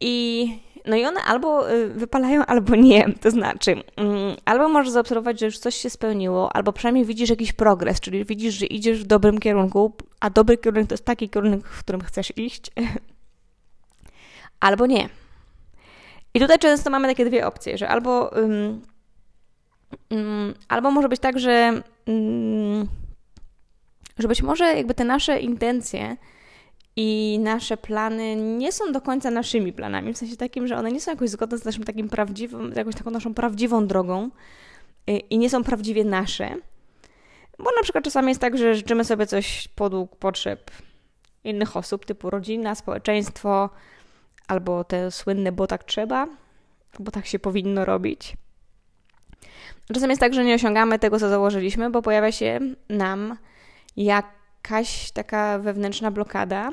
i 0.00 0.46
no 0.86 0.96
i 0.96 1.04
one 1.04 1.20
albo 1.22 1.72
y, 1.72 1.88
wypalają, 1.88 2.46
albo 2.46 2.76
nie. 2.76 3.12
To 3.20 3.30
znaczy, 3.30 3.82
mm, 3.96 4.36
albo 4.44 4.68
możesz 4.68 4.92
zaobserwować, 4.92 5.40
że 5.40 5.46
już 5.46 5.58
coś 5.58 5.74
się 5.74 5.90
spełniło, 5.90 6.56
albo 6.56 6.72
przynajmniej 6.72 7.04
widzisz 7.04 7.30
jakiś 7.30 7.52
progres, 7.52 8.00
czyli 8.00 8.24
widzisz, 8.24 8.54
że 8.54 8.66
idziesz 8.66 9.04
w 9.04 9.06
dobrym 9.06 9.38
kierunku, 9.38 9.92
a 10.20 10.30
dobry 10.30 10.58
kierunek 10.58 10.88
to 10.88 10.94
jest 10.94 11.04
taki 11.04 11.30
kierunek, 11.30 11.66
w 11.66 11.78
którym 11.78 12.00
chcesz 12.00 12.32
iść, 12.36 12.70
albo 14.60 14.86
nie. 14.86 15.08
I 16.34 16.40
tutaj 16.40 16.58
często 16.58 16.90
mamy 16.90 17.08
takie 17.08 17.24
dwie 17.24 17.46
opcje, 17.46 17.78
że 17.78 17.88
albo, 17.88 18.28
um, 18.28 18.82
um, 20.10 20.54
albo 20.68 20.90
może 20.90 21.08
być 21.08 21.20
tak, 21.20 21.38
że, 21.38 21.82
um, 22.06 22.88
że 24.18 24.28
być 24.28 24.42
może 24.42 24.76
jakby 24.76 24.94
te 24.94 25.04
nasze 25.04 25.40
intencje 25.40 26.16
i 26.96 27.38
nasze 27.42 27.76
plany 27.76 28.36
nie 28.36 28.72
są 28.72 28.92
do 28.92 29.00
końca 29.00 29.30
naszymi 29.30 29.72
planami, 29.72 30.12
w 30.12 30.18
sensie 30.18 30.36
takim, 30.36 30.66
że 30.66 30.76
one 30.76 30.92
nie 30.92 31.00
są 31.00 31.10
jakoś 31.10 31.30
zgodne 31.30 31.58
z 31.58 31.64
naszym 31.64 31.84
takim 31.84 32.08
prawdziwym, 32.08 32.72
jakąś 32.76 32.94
taką 32.94 33.10
naszą 33.10 33.34
prawdziwą 33.34 33.86
drogą 33.86 34.30
y, 35.10 35.12
i 35.12 35.38
nie 35.38 35.50
są 35.50 35.64
prawdziwie 35.64 36.04
nasze. 36.04 36.56
Bo 37.58 37.70
na 37.76 37.82
przykład 37.82 38.04
czasami 38.04 38.28
jest 38.28 38.40
tak, 38.40 38.58
że 38.58 38.74
życzymy 38.74 39.04
sobie 39.04 39.26
coś 39.26 39.68
podług 39.68 40.16
potrzeb 40.16 40.70
innych 41.44 41.76
osób, 41.76 42.04
typu 42.04 42.30
rodzina, 42.30 42.74
społeczeństwo, 42.74 43.70
albo 44.48 44.84
te 44.84 45.10
słynne, 45.10 45.52
bo 45.52 45.66
tak 45.66 45.84
trzeba, 45.84 46.28
bo 46.98 47.10
tak 47.10 47.26
się 47.26 47.38
powinno 47.38 47.84
robić. 47.84 48.36
Czasem 49.94 50.10
jest 50.10 50.20
tak, 50.20 50.34
że 50.34 50.44
nie 50.44 50.54
osiągamy 50.54 50.98
tego, 50.98 51.18
co 51.18 51.28
założyliśmy, 51.28 51.90
bo 51.90 52.02
pojawia 52.02 52.32
się 52.32 52.60
nam 52.88 53.36
jak 53.96 54.41
jakaś 54.62 55.10
taka 55.10 55.58
wewnętrzna 55.58 56.10
blokada, 56.10 56.72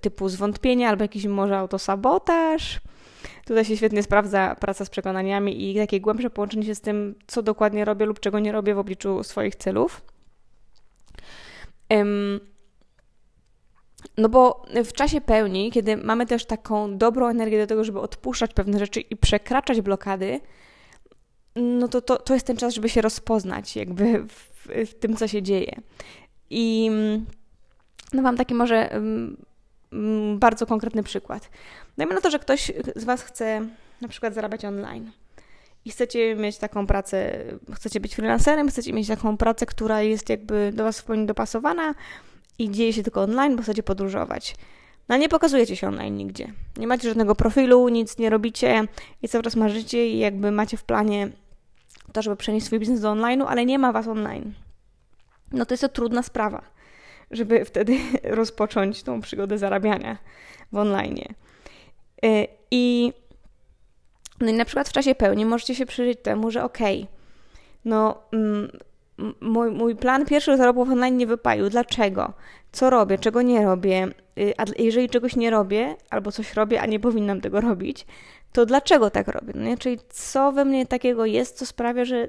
typu 0.00 0.28
zwątpienie 0.28 0.88
albo 0.88 1.04
jakiś 1.04 1.26
może 1.26 1.58
autosabotaż. 1.58 2.80
Tutaj 3.44 3.64
się 3.64 3.76
świetnie 3.76 4.02
sprawdza 4.02 4.56
praca 4.60 4.84
z 4.84 4.90
przekonaniami 4.90 5.70
i 5.70 5.76
takie 5.76 6.00
głębsze 6.00 6.30
połączenie 6.30 6.66
się 6.66 6.74
z 6.74 6.80
tym, 6.80 7.14
co 7.26 7.42
dokładnie 7.42 7.84
robię 7.84 8.06
lub 8.06 8.20
czego 8.20 8.38
nie 8.38 8.52
robię 8.52 8.74
w 8.74 8.78
obliczu 8.78 9.22
swoich 9.22 9.56
celów. 9.56 10.02
No 14.16 14.28
bo 14.28 14.64
w 14.84 14.92
czasie 14.92 15.20
pełni, 15.20 15.70
kiedy 15.70 15.96
mamy 15.96 16.26
też 16.26 16.44
taką 16.44 16.98
dobrą 16.98 17.28
energię 17.28 17.58
do 17.58 17.66
tego, 17.66 17.84
żeby 17.84 18.00
odpuszczać 18.00 18.54
pewne 18.54 18.78
rzeczy 18.78 19.00
i 19.00 19.16
przekraczać 19.16 19.80
blokady, 19.80 20.40
no 21.56 21.88
to, 21.88 22.00
to, 22.00 22.16
to 22.16 22.34
jest 22.34 22.46
ten 22.46 22.56
czas, 22.56 22.74
żeby 22.74 22.88
się 22.88 23.00
rozpoznać 23.00 23.76
jakby 23.76 24.24
w, 24.28 24.52
w 24.86 24.94
tym, 24.94 25.16
co 25.16 25.28
się 25.28 25.42
dzieje. 25.42 25.80
I 26.54 26.90
no 28.12 28.22
mam 28.22 28.36
taki 28.36 28.54
może 28.54 28.90
um, 28.94 30.38
bardzo 30.38 30.66
konkretny 30.66 31.02
przykład. 31.02 31.50
Dajmy 31.98 32.14
na 32.14 32.20
to, 32.20 32.30
że 32.30 32.38
ktoś 32.38 32.72
z 32.96 33.04
Was 33.04 33.22
chce 33.22 33.66
na 34.00 34.08
przykład 34.08 34.34
zarabiać 34.34 34.64
online 34.64 35.10
i 35.84 35.90
chcecie 35.90 36.34
mieć 36.34 36.58
taką 36.58 36.86
pracę, 36.86 37.44
chcecie 37.74 38.00
być 38.00 38.14
freelancerem, 38.14 38.68
chcecie 38.68 38.92
mieć 38.92 39.08
taką 39.08 39.36
pracę, 39.36 39.66
która 39.66 40.02
jest 40.02 40.28
jakby 40.28 40.72
do 40.74 40.84
Was 40.84 41.00
w 41.00 41.04
pełni 41.04 41.26
dopasowana 41.26 41.94
i 42.58 42.70
dzieje 42.70 42.92
się 42.92 43.02
tylko 43.02 43.22
online, 43.22 43.56
bo 43.56 43.62
chcecie 43.62 43.82
podróżować. 43.82 44.54
No 45.08 45.16
nie 45.16 45.28
pokazujecie 45.28 45.76
się 45.76 45.88
online 45.88 46.16
nigdzie. 46.16 46.52
Nie 46.76 46.86
macie 46.86 47.08
żadnego 47.08 47.34
profilu, 47.34 47.88
nic 47.88 48.18
nie 48.18 48.30
robicie 48.30 48.84
i 49.22 49.28
cały 49.28 49.44
czas 49.44 49.56
marzycie 49.56 50.08
i 50.08 50.18
jakby 50.18 50.50
macie 50.50 50.76
w 50.76 50.84
planie 50.84 51.28
to, 52.12 52.22
żeby 52.22 52.36
przenieść 52.36 52.66
swój 52.66 52.78
biznes 52.78 53.00
do 53.00 53.12
online'u, 53.12 53.44
ale 53.48 53.66
nie 53.66 53.78
ma 53.78 53.92
Was 53.92 54.08
online 54.08 54.54
no 55.52 55.66
to 55.66 55.72
jest 55.72 55.82
to 55.82 55.88
trudna 55.88 56.22
sprawa, 56.22 56.62
żeby 57.30 57.64
wtedy 57.64 57.98
rozpocząć 58.40 59.02
tą 59.02 59.20
przygodę 59.20 59.58
zarabiania 59.58 60.18
w 60.72 60.76
online. 60.76 61.18
Y, 62.24 62.46
I, 62.70 63.12
no 64.40 64.48
i 64.48 64.52
na 64.52 64.64
przykład 64.64 64.88
w 64.88 64.92
czasie 64.92 65.14
pełni 65.14 65.46
możecie 65.46 65.74
się 65.74 65.86
przyjrzeć 65.86 66.18
temu, 66.22 66.50
że 66.50 66.64
okej, 66.64 67.02
okay, 67.02 67.12
no 67.84 68.22
mm, 68.32 68.78
mój, 69.40 69.70
mój 69.70 69.96
plan 69.96 70.26
pierwszych 70.26 70.56
zarobków 70.56 70.90
online 70.90 71.16
nie 71.16 71.26
wypalił. 71.26 71.70
Dlaczego? 71.70 72.32
Co 72.72 72.90
robię, 72.90 73.18
czego 73.18 73.42
nie 73.42 73.64
robię? 73.64 74.08
Y, 74.38 74.52
a 74.58 74.64
jeżeli 74.78 75.08
czegoś 75.08 75.36
nie 75.36 75.50
robię, 75.50 75.96
albo 76.10 76.32
coś 76.32 76.54
robię, 76.54 76.80
a 76.80 76.86
nie 76.86 77.00
powinnam 77.00 77.40
tego 77.40 77.60
robić, 77.60 78.06
to 78.52 78.66
dlaczego 78.66 79.10
tak 79.10 79.28
robię? 79.28 79.52
No 79.56 79.62
nie? 79.62 79.78
Czyli 79.78 79.98
co 80.08 80.52
we 80.52 80.64
mnie 80.64 80.86
takiego 80.86 81.26
jest, 81.26 81.56
co 81.56 81.66
sprawia, 81.66 82.04
że, 82.04 82.28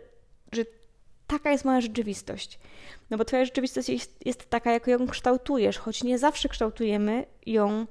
że 0.51 0.65
taka 1.27 1.51
jest 1.51 1.65
moja 1.65 1.81
rzeczywistość. 1.81 2.59
No 3.09 3.17
bo 3.17 3.25
Twoja 3.25 3.45
rzeczywistość 3.45 3.89
jest, 3.89 4.25
jest 4.25 4.49
taka, 4.49 4.71
jak 4.71 4.87
ją 4.87 5.07
kształtujesz, 5.07 5.77
choć 5.77 6.03
nie 6.03 6.19
zawsze 6.19 6.49
kształtujemy 6.49 7.25
ją 7.45 7.85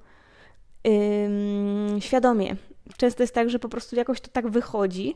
ym, 0.87 2.01
świadomie. 2.01 2.57
Często 2.97 3.23
jest 3.23 3.35
tak, 3.35 3.51
że 3.51 3.59
po 3.59 3.69
prostu 3.69 3.97
jakoś 3.97 4.21
to 4.21 4.29
tak 4.29 4.49
wychodzi, 4.49 5.15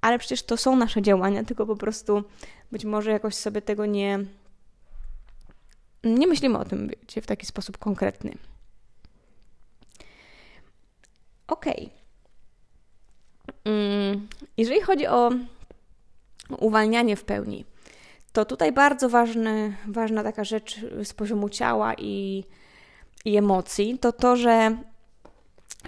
ale 0.00 0.18
przecież 0.18 0.42
to 0.42 0.56
są 0.56 0.76
nasze 0.76 1.02
działania, 1.02 1.44
tylko 1.44 1.66
po 1.66 1.76
prostu 1.76 2.24
być 2.72 2.84
może 2.84 3.10
jakoś 3.10 3.34
sobie 3.34 3.62
tego 3.62 3.86
nie. 3.86 4.18
Nie 6.04 6.26
myślimy 6.26 6.58
o 6.58 6.64
tym 6.64 6.88
wiecie, 6.88 7.22
w 7.22 7.26
taki 7.26 7.46
sposób 7.46 7.78
konkretny. 7.78 8.32
Ok. 11.46 11.66
Jeżeli 14.56 14.80
chodzi 14.80 15.06
o 15.06 15.30
uwalnianie 16.58 17.16
w 17.16 17.24
pełni, 17.24 17.64
to 18.32 18.44
tutaj 18.44 18.72
bardzo 18.72 19.08
ważny, 19.08 19.76
ważna 19.88 20.22
taka 20.22 20.44
rzecz 20.44 20.80
z 21.04 21.14
poziomu 21.14 21.48
ciała 21.48 21.94
i, 21.98 22.44
i 23.24 23.36
emocji 23.36 23.98
to 23.98 24.12
to, 24.12 24.36
że 24.36 24.76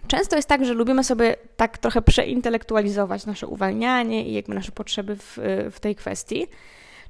często 0.07 0.37
jest 0.37 0.49
tak, 0.49 0.65
że 0.65 0.75
lubimy 0.75 1.05
sobie 1.05 1.37
tak 1.57 1.79
trochę 1.79 2.03
przeintelektualizować 2.03 3.27
nasze 3.27 3.47
uwalnianie 3.47 4.29
i 4.29 4.35
jakby 4.35 4.55
nasze 4.55 4.73
potrzeby 4.73 5.17
w, 5.17 5.39
w 5.73 5.81
tej 5.81 5.95
kwestii. 5.95 6.47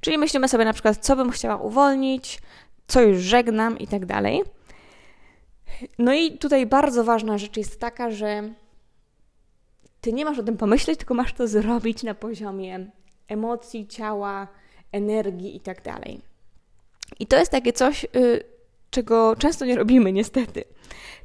Czyli 0.01 0.19
myślimy 0.19 0.49
sobie 0.49 0.65
na 0.65 0.73
przykład, 0.73 0.97
co 0.97 1.17
bym 1.17 1.31
chciała 1.31 1.57
uwolnić, 1.57 2.43
co 2.87 3.03
już 3.03 3.19
żegnam 3.19 3.79
i 3.79 3.87
tak 3.87 4.07
dalej. 4.07 4.43
No 5.99 6.15
i 6.15 6.39
tutaj 6.39 6.67
bardzo 6.67 7.05
ważna 7.05 7.39
rzecz 7.39 7.57
jest 7.57 7.81
taka, 7.81 8.11
że 8.11 8.43
ty 10.01 10.13
nie 10.13 10.25
masz 10.25 10.39
o 10.39 10.43
tym 10.43 10.57
pomyśleć, 10.57 10.99
tylko 10.99 11.15
masz 11.15 11.33
to 11.33 11.49
zrobić 11.49 12.03
na 12.03 12.15
poziomie 12.15 12.91
emocji, 13.29 13.87
ciała, 13.87 14.49
energii 14.93 15.57
i 15.57 15.61
tak. 15.61 15.83
I 17.21 17.27
to 17.27 17.37
jest 17.37 17.51
takie 17.51 17.73
coś, 17.73 18.05
y, 18.05 18.45
czego 18.91 19.37
często 19.37 19.65
nie 19.65 19.77
robimy, 19.77 20.13
niestety. 20.13 20.65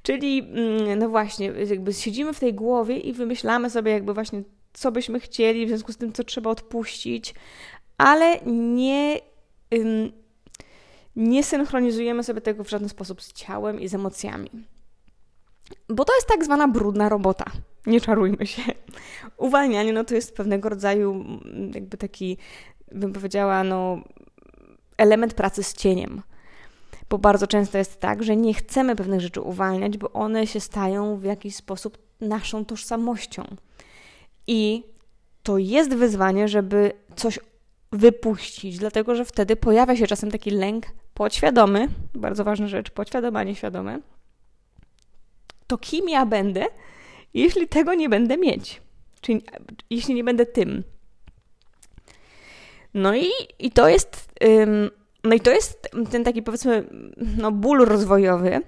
Czyli, 0.03 0.39
mm, 0.39 0.99
no 0.99 1.09
właśnie, 1.09 1.45
jakby 1.45 1.93
siedzimy 1.93 2.33
w 2.33 2.39
tej 2.39 2.53
głowie 2.53 2.97
i 2.97 3.13
wymyślamy 3.13 3.69
sobie, 3.69 3.91
jakby 3.91 4.13
właśnie, 4.13 4.43
co 4.73 4.91
byśmy 4.91 5.19
chcieli, 5.19 5.65
w 5.65 5.69
związku 5.69 5.93
z 5.93 5.97
tym, 5.97 6.13
co 6.13 6.23
trzeba 6.23 6.49
odpuścić, 6.49 7.33
ale 7.97 8.39
nie, 8.45 9.19
nie 11.15 11.43
synchronizujemy 11.43 12.23
sobie 12.23 12.41
tego 12.41 12.63
w 12.63 12.69
żaden 12.69 12.89
sposób 12.89 13.21
z 13.21 13.33
ciałem 13.33 13.81
i 13.81 13.87
z 13.87 13.95
emocjami. 13.95 14.49
Bo 15.89 16.05
to 16.05 16.15
jest 16.15 16.27
tak 16.27 16.45
zwana 16.45 16.67
brudna 16.67 17.09
robota. 17.09 17.45
Nie 17.85 18.01
czarujmy 18.01 18.47
się. 18.47 18.61
Uwalnianie, 19.37 19.93
no 19.93 20.03
to 20.03 20.15
jest 20.15 20.35
pewnego 20.35 20.69
rodzaju 20.69 21.25
jakby 21.73 21.97
taki 21.97 22.37
bym 22.91 23.13
powiedziała, 23.13 23.63
no, 23.63 23.97
element 24.97 25.33
pracy 25.33 25.63
z 25.63 25.73
cieniem. 25.73 26.21
Bo 27.09 27.17
bardzo 27.17 27.47
często 27.47 27.77
jest 27.77 27.99
tak, 27.99 28.23
że 28.23 28.35
nie 28.35 28.53
chcemy 28.53 28.95
pewnych 28.95 29.21
rzeczy 29.21 29.41
uwalniać, 29.41 29.97
bo 29.97 30.11
one 30.11 30.47
się 30.47 30.59
stają 30.59 31.17
w 31.17 31.23
jakiś 31.23 31.55
sposób 31.55 31.97
naszą 32.21 32.65
tożsamością. 32.65 33.43
I 34.47 34.83
to 35.43 35.57
jest 35.57 35.95
wyzwanie, 35.95 36.47
żeby 36.47 36.91
coś 37.15 37.39
wypuścić, 37.91 38.77
dlatego 38.77 39.15
że 39.15 39.25
wtedy 39.25 39.55
pojawia 39.55 39.95
się 39.95 40.07
czasem 40.07 40.31
taki 40.31 40.51
lęk 40.51 40.85
podświadomy, 41.13 41.87
bardzo 42.15 42.43
ważna 42.43 42.67
rzecz, 42.67 42.91
podświadomy, 42.91 43.39
a 43.39 43.43
nieświadomy. 43.43 44.01
To 45.67 45.77
kim 45.77 46.09
ja 46.09 46.25
będę, 46.25 46.65
jeśli 47.33 47.67
tego 47.67 47.93
nie 47.93 48.09
będę 48.09 48.37
mieć? 48.37 48.81
Czyli 49.21 49.43
jeśli 49.89 50.13
nie 50.13 50.23
będę 50.23 50.45
tym. 50.45 50.83
No 52.93 53.15
i, 53.15 53.29
i 53.59 53.71
to 53.71 53.89
jest. 53.89 54.31
Ym, 54.43 54.89
no 55.23 55.35
i 55.35 55.39
to 55.39 55.51
jest 55.51 55.89
ten 56.11 56.23
taki 56.23 56.43
powiedzmy 56.43 56.87
no, 57.37 57.51
ból 57.51 57.85
rozwojowy, 57.85 58.61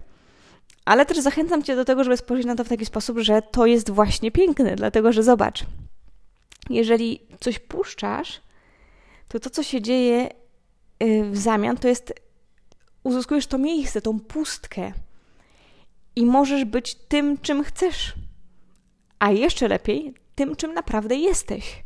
ale 0.85 1.05
też 1.05 1.19
zachęcam 1.19 1.63
Cię 1.63 1.75
do 1.75 1.85
tego, 1.85 2.03
żeby 2.03 2.17
spojrzeć 2.17 2.45
na 2.45 2.55
to 2.55 2.63
w 2.63 2.69
taki 2.69 2.85
sposób, 2.85 3.19
że 3.19 3.41
to 3.41 3.65
jest 3.65 3.89
właśnie 3.89 4.31
piękne, 4.31 4.75
dlatego 4.75 5.13
że 5.13 5.23
zobacz, 5.23 5.65
jeżeli 6.69 7.19
coś 7.39 7.59
puszczasz, 7.59 8.41
to 9.27 9.39
to, 9.39 9.49
co 9.49 9.63
się 9.63 9.81
dzieje 9.81 10.29
y, 11.03 11.23
w 11.31 11.37
zamian, 11.37 11.77
to 11.77 11.87
jest 11.87 12.13
uzyskujesz 13.03 13.47
to 13.47 13.57
miejsce, 13.57 14.01
tą 14.01 14.19
pustkę 14.19 14.91
i 16.15 16.25
możesz 16.25 16.65
być 16.65 16.95
tym, 16.95 17.37
czym 17.37 17.63
chcesz. 17.63 18.13
A 19.23 19.31
jeszcze 19.31 19.67
lepiej, 19.67 20.13
tym, 20.35 20.55
czym 20.55 20.73
naprawdę 20.73 21.15
jesteś. 21.15 21.83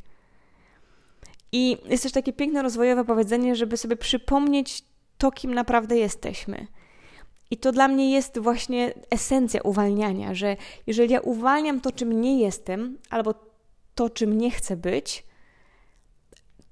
I 1.51 1.77
jest 1.85 2.03
też 2.03 2.11
takie 2.11 2.33
piękne 2.33 2.61
rozwojowe 2.61 3.05
powiedzenie, 3.05 3.55
żeby 3.55 3.77
sobie 3.77 3.95
przypomnieć 3.95 4.83
to, 5.17 5.31
kim 5.31 5.53
naprawdę 5.53 5.97
jesteśmy. 5.97 6.67
I 7.51 7.57
to 7.57 7.71
dla 7.71 7.87
mnie 7.87 8.11
jest 8.11 8.39
właśnie 8.39 8.93
esencja 9.09 9.61
uwalniania, 9.61 10.33
że 10.33 10.57
jeżeli 10.87 11.13
ja 11.13 11.19
uwalniam 11.19 11.81
to, 11.81 11.91
czym 11.91 12.21
nie 12.21 12.39
jestem, 12.39 12.97
albo 13.09 13.33
to, 13.95 14.09
czym 14.09 14.37
nie 14.37 14.51
chcę 14.51 14.77
być, 14.77 15.23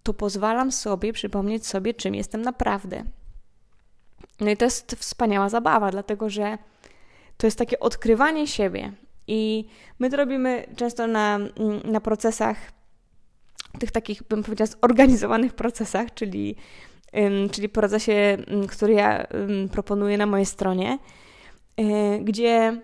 to 0.03 0.13
pozwalam 0.13 0.71
sobie 0.71 1.13
przypomnieć 1.13 1.67
sobie, 1.67 1.93
czym 1.93 2.15
jestem 2.15 2.41
naprawdę. 2.41 3.03
No 4.39 4.49
i 4.49 4.57
to 4.57 4.65
jest 4.65 4.95
wspaniała 4.95 5.49
zabawa, 5.49 5.91
dlatego 5.91 6.29
że 6.29 6.57
to 7.37 7.47
jest 7.47 7.57
takie 7.57 7.79
odkrywanie 7.79 8.47
siebie. 8.47 9.04
I 9.27 9.65
my 9.99 10.09
to 10.09 10.17
robimy 10.17 10.65
często 10.75 11.07
na, 11.07 11.39
na 11.83 12.01
procesach, 12.01 12.57
tych 13.79 13.91
takich, 13.91 14.23
bym 14.23 14.43
powiedziała, 14.43 14.67
zorganizowanych 14.81 15.53
procesach, 15.53 16.13
czyli, 16.13 16.55
czyli 17.51 17.69
procesie, 17.69 18.37
który 18.69 18.93
ja 18.93 19.27
proponuję 19.71 20.17
na 20.17 20.25
mojej 20.25 20.45
stronie, 20.45 20.99
e, 21.77 22.19
gdzie 22.19 22.81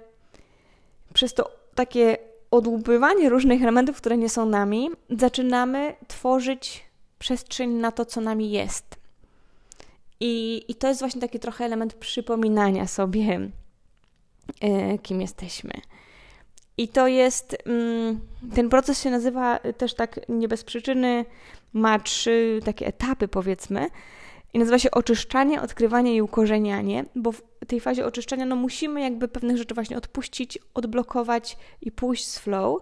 przez 1.14 1.34
to 1.34 1.52
takie 1.76 2.18
odłupywanie 2.52 3.30
różnych 3.30 3.62
elementów, 3.62 3.98
które 3.98 4.18
nie 4.18 4.30
są 4.30 4.46
nami, 4.46 4.90
zaczynamy 5.10 5.96
tworzyć 6.08 6.84
przestrzeń 7.20 7.70
na 7.70 7.92
to, 7.92 8.06
co 8.06 8.22
nami 8.22 8.52
jest. 8.52 8.96
I, 10.20 10.64
i 10.68 10.76
to 10.76 10.88
jest 10.88 11.00
właśnie 11.00 11.22
taki 11.22 11.40
trochę 11.40 11.66
element 11.66 11.94
przypominania 11.94 12.88
sobie, 12.88 13.50
yy, 14.62 15.00
kim 15.02 15.22
jesteśmy. 15.22 15.74
I 16.78 16.88
to 16.88 17.08
jest, 17.08 17.58
mm, 17.66 18.20
ten 18.56 18.70
proces 18.70 19.02
się 19.02 19.10
nazywa 19.10 19.60
też 19.78 19.94
tak 19.94 20.20
nie 20.30 20.48
bez 20.48 20.64
przyczyny, 20.64 21.26
ma 21.74 22.00
trzy 22.00 22.60
takie 22.66 22.88
etapy 22.88 23.28
powiedzmy. 23.28 23.90
I 24.54 24.60
nazywa 24.60 24.80
się 24.80 24.92
oczyszczanie, 24.92 25.62
odkrywanie 25.62 26.16
i 26.16 26.22
ukorzenianie, 26.22 27.06
bo 27.16 27.32
w 27.32 27.42
tej 27.68 27.80
fazie 27.80 28.06
oczyszczania 28.06 28.46
no 28.46 28.56
musimy 28.56 29.02
jakby 29.02 29.28
pewnych 29.28 29.58
rzeczy 29.58 29.74
właśnie 29.74 29.98
odpuścić, 29.98 30.60
odblokować 30.74 31.58
i 31.82 31.92
pójść 31.92 32.28
z 32.28 32.40
flow, 32.40 32.82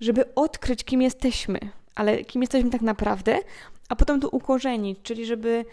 żeby 0.00 0.34
odkryć, 0.34 0.84
kim 0.84 1.02
jesteśmy, 1.02 1.58
ale 1.94 2.24
kim 2.24 2.42
jesteśmy 2.42 2.70
tak 2.70 2.82
naprawdę, 2.82 3.38
a 3.88 3.96
potem 3.96 4.20
to 4.20 4.28
ukorzenić, 4.28 4.98
czyli 5.02 5.26
żeby 5.26 5.64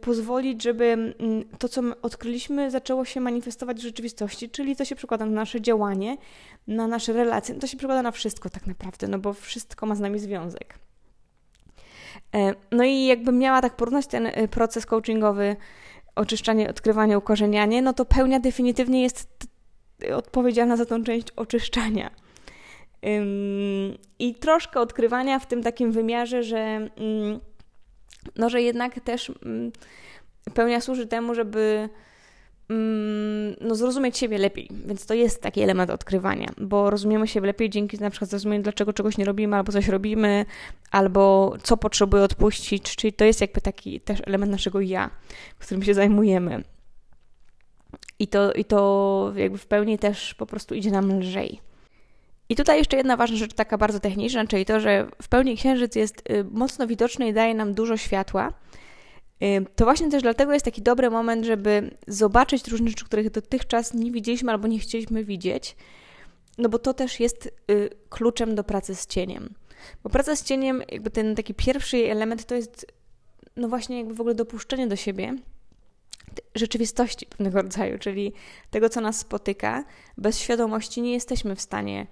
pozwolić, 0.00 0.62
żeby 0.62 0.84
mm, 0.84 1.44
to, 1.58 1.68
co 1.68 1.82
my 1.82 2.00
odkryliśmy, 2.00 2.70
zaczęło 2.70 3.04
się 3.04 3.20
manifestować 3.20 3.76
w 3.76 3.82
rzeczywistości, 3.82 4.50
czyli 4.50 4.76
to 4.76 4.84
się 4.84 4.96
przekłada 4.96 5.26
na 5.26 5.32
nasze 5.32 5.60
działanie, 5.60 6.16
na 6.66 6.88
nasze 6.88 7.12
relacje, 7.12 7.54
to 7.54 7.66
się 7.66 7.76
przekłada 7.76 8.02
na 8.02 8.10
wszystko 8.10 8.50
tak 8.50 8.66
naprawdę, 8.66 9.08
no 9.08 9.18
bo 9.18 9.32
wszystko 9.32 9.86
ma 9.86 9.94
z 9.94 10.00
nami 10.00 10.18
związek. 10.18 10.78
E, 12.34 12.54
no 12.72 12.84
i 12.84 13.06
jakbym 13.06 13.38
miała 13.38 13.60
tak 13.62 13.76
porównać 13.76 14.06
ten 14.06 14.26
y, 14.26 14.48
proces 14.50 14.86
coachingowy, 14.86 15.56
oczyszczanie, 16.14 16.70
odkrywanie, 16.70 17.18
ukorzenianie, 17.18 17.82
no 17.82 17.92
to 17.92 18.04
pełnia 18.04 18.40
definitywnie 18.40 19.02
jest 19.02 19.46
odpowiedzialna 20.14 20.76
za 20.76 20.86
tą 20.86 21.04
część 21.04 21.30
oczyszczania. 21.36 22.10
I 24.18 24.34
troszkę 24.34 24.80
odkrywania 24.80 25.38
w 25.38 25.46
tym 25.46 25.62
takim 25.62 25.92
wymiarze, 25.92 26.42
że, 26.42 26.90
no, 28.36 28.50
że 28.50 28.62
jednak 28.62 29.00
też 29.00 29.32
pełnia 30.54 30.80
służy 30.80 31.06
temu, 31.06 31.34
żeby 31.34 31.88
no, 33.60 33.74
zrozumieć 33.74 34.18
siebie 34.18 34.38
lepiej. 34.38 34.68
Więc 34.86 35.06
to 35.06 35.14
jest 35.14 35.42
taki 35.42 35.60
element 35.60 35.90
odkrywania, 35.90 36.48
bo 36.58 36.90
rozumiemy 36.90 37.28
się 37.28 37.40
lepiej 37.40 37.70
dzięki 37.70 37.98
na 37.98 38.10
przykład 38.10 38.30
zrozumieniu, 38.30 38.62
dlaczego 38.62 38.92
czegoś 38.92 39.18
nie 39.18 39.24
robimy, 39.24 39.56
albo 39.56 39.72
coś 39.72 39.88
robimy, 39.88 40.46
albo 40.90 41.54
co 41.62 41.76
potrzebuję 41.76 42.22
odpuścić. 42.22 42.96
Czyli 42.96 43.12
to 43.12 43.24
jest 43.24 43.40
jakby 43.40 43.60
taki 43.60 44.00
też 44.00 44.22
element 44.26 44.52
naszego 44.52 44.80
ja, 44.80 45.10
którym 45.58 45.82
się 45.82 45.94
zajmujemy. 45.94 46.64
I 48.18 48.28
to, 48.28 48.52
I 48.52 48.64
to 48.64 49.32
jakby 49.36 49.58
w 49.58 49.66
pełni 49.66 49.98
też 49.98 50.34
po 50.34 50.46
prostu 50.46 50.74
idzie 50.74 50.90
nam 50.90 51.18
lżej. 51.18 51.60
I 52.52 52.56
tutaj 52.56 52.78
jeszcze 52.78 52.96
jedna 52.96 53.16
ważna 53.16 53.36
rzecz, 53.36 53.54
taka 53.54 53.78
bardzo 53.78 54.00
techniczna, 54.00 54.46
czyli 54.46 54.64
to, 54.64 54.80
że 54.80 55.08
w 55.22 55.28
pełni 55.28 55.56
księżyc 55.56 55.94
jest 55.96 56.30
y, 56.30 56.44
mocno 56.44 56.86
widoczny 56.86 57.28
i 57.28 57.32
daje 57.32 57.54
nam 57.54 57.74
dużo 57.74 57.96
światła. 57.96 58.52
Y, 59.42 59.66
to 59.76 59.84
właśnie 59.84 60.10
też 60.10 60.22
dlatego 60.22 60.52
jest 60.52 60.64
taki 60.64 60.82
dobry 60.82 61.10
moment, 61.10 61.44
żeby 61.44 61.96
zobaczyć 62.06 62.68
różne 62.68 62.88
rzeczy, 62.88 63.04
których 63.04 63.30
dotychczas 63.30 63.94
nie 63.94 64.10
widzieliśmy 64.10 64.52
albo 64.52 64.68
nie 64.68 64.78
chcieliśmy 64.78 65.24
widzieć, 65.24 65.76
no 66.58 66.68
bo 66.68 66.78
to 66.78 66.94
też 66.94 67.20
jest 67.20 67.46
y, 67.70 67.90
kluczem 68.08 68.54
do 68.54 68.64
pracy 68.64 68.94
z 68.94 69.06
cieniem. 69.06 69.54
Bo 70.02 70.10
praca 70.10 70.36
z 70.36 70.44
cieniem, 70.44 70.82
jakby 70.92 71.10
ten 71.10 71.34
taki 71.34 71.54
pierwszy 71.54 71.96
element, 71.96 72.44
to 72.44 72.54
jest 72.54 72.86
no 73.56 73.68
właśnie 73.68 73.98
jakby 73.98 74.14
w 74.14 74.20
ogóle 74.20 74.34
dopuszczenie 74.34 74.86
do 74.86 74.96
siebie 74.96 75.36
rzeczywistości 76.54 77.26
pewnego 77.26 77.62
rodzaju, 77.62 77.98
czyli 77.98 78.32
tego, 78.70 78.88
co 78.88 79.00
nas 79.00 79.18
spotyka. 79.18 79.84
Bez 80.18 80.38
świadomości 80.38 81.02
nie 81.02 81.12
jesteśmy 81.12 81.56
w 81.56 81.60
stanie 81.60 82.06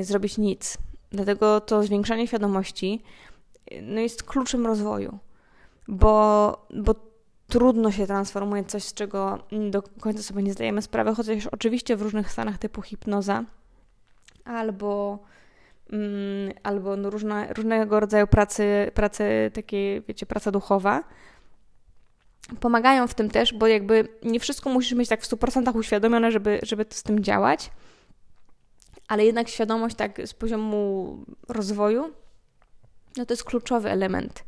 zrobić 0.00 0.38
nic. 0.38 0.78
Dlatego 1.10 1.60
to 1.60 1.82
zwiększanie 1.82 2.26
świadomości 2.26 3.02
y, 3.72 3.82
no 3.82 4.00
jest 4.00 4.22
kluczem 4.22 4.66
rozwoju, 4.66 5.18
bo, 5.88 6.66
bo 6.70 6.94
trudno 7.48 7.90
się 7.90 8.06
transformuje 8.06 8.64
coś, 8.64 8.84
z 8.84 8.94
czego 8.94 9.38
do 9.70 9.82
końca 9.82 10.22
sobie 10.22 10.42
nie 10.42 10.52
zdajemy 10.52 10.82
sprawy, 10.82 11.14
chociaż 11.14 11.46
oczywiście 11.46 11.96
w 11.96 12.02
różnych 12.02 12.32
stanach 12.32 12.58
typu 12.58 12.82
hipnoza 12.82 13.44
albo, 14.44 15.18
mm, 15.92 16.52
albo 16.62 16.96
no 16.96 17.10
różne, 17.10 17.52
różnego 17.52 18.00
rodzaju 18.00 18.26
pracy, 18.26 18.90
pracy 18.94 19.50
takie, 19.54 20.02
wiecie, 20.08 20.26
praca 20.26 20.50
duchowa, 20.50 21.04
pomagają 22.60 23.06
w 23.06 23.14
tym 23.14 23.30
też, 23.30 23.54
bo 23.54 23.66
jakby 23.66 24.08
nie 24.22 24.40
wszystko 24.40 24.70
musisz 24.70 24.92
mieć 24.92 25.08
tak 25.08 25.22
w 25.22 25.28
100% 25.28 25.76
uświadomione, 25.76 26.32
żeby, 26.32 26.58
żeby 26.62 26.86
z 26.90 27.02
tym 27.02 27.24
działać, 27.24 27.70
ale 29.08 29.24
jednak 29.24 29.48
świadomość 29.48 29.96
tak 29.96 30.26
z 30.26 30.34
poziomu 30.34 31.18
rozwoju, 31.48 32.12
no 33.16 33.26
to 33.26 33.32
jest 33.32 33.44
kluczowy 33.44 33.90
element, 33.90 34.44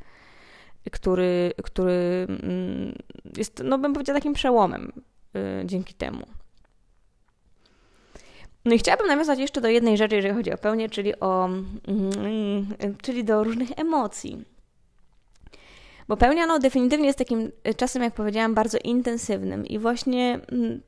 który, 0.92 1.52
który 1.62 2.26
mm, 2.28 2.94
jest, 3.36 3.62
no 3.64 3.78
bym 3.78 3.92
powiedziała, 3.92 4.18
takim 4.18 4.34
przełomem 4.34 4.92
y, 5.36 5.66
dzięki 5.66 5.94
temu. 5.94 6.26
No 8.64 8.74
i 8.74 8.78
chciałabym 8.78 9.06
nawiązać 9.06 9.38
jeszcze 9.38 9.60
do 9.60 9.68
jednej 9.68 9.96
rzeczy, 9.96 10.16
jeżeli 10.16 10.34
chodzi 10.34 10.52
o 10.52 10.58
pełnię, 10.58 10.88
czyli, 10.88 11.20
o, 11.20 11.48
mm, 11.88 12.66
czyli 13.02 13.24
do 13.24 13.44
różnych 13.44 13.78
emocji. 13.78 14.44
Bo 16.08 16.16
pełnia 16.16 16.46
no, 16.46 16.58
definitywnie 16.58 17.06
jest 17.06 17.18
takim 17.18 17.52
czasem, 17.76 18.02
jak 18.02 18.14
powiedziałam, 18.14 18.54
bardzo 18.54 18.78
intensywnym 18.84 19.66
i 19.66 19.78
właśnie 19.78 20.40
mm, 20.52 20.80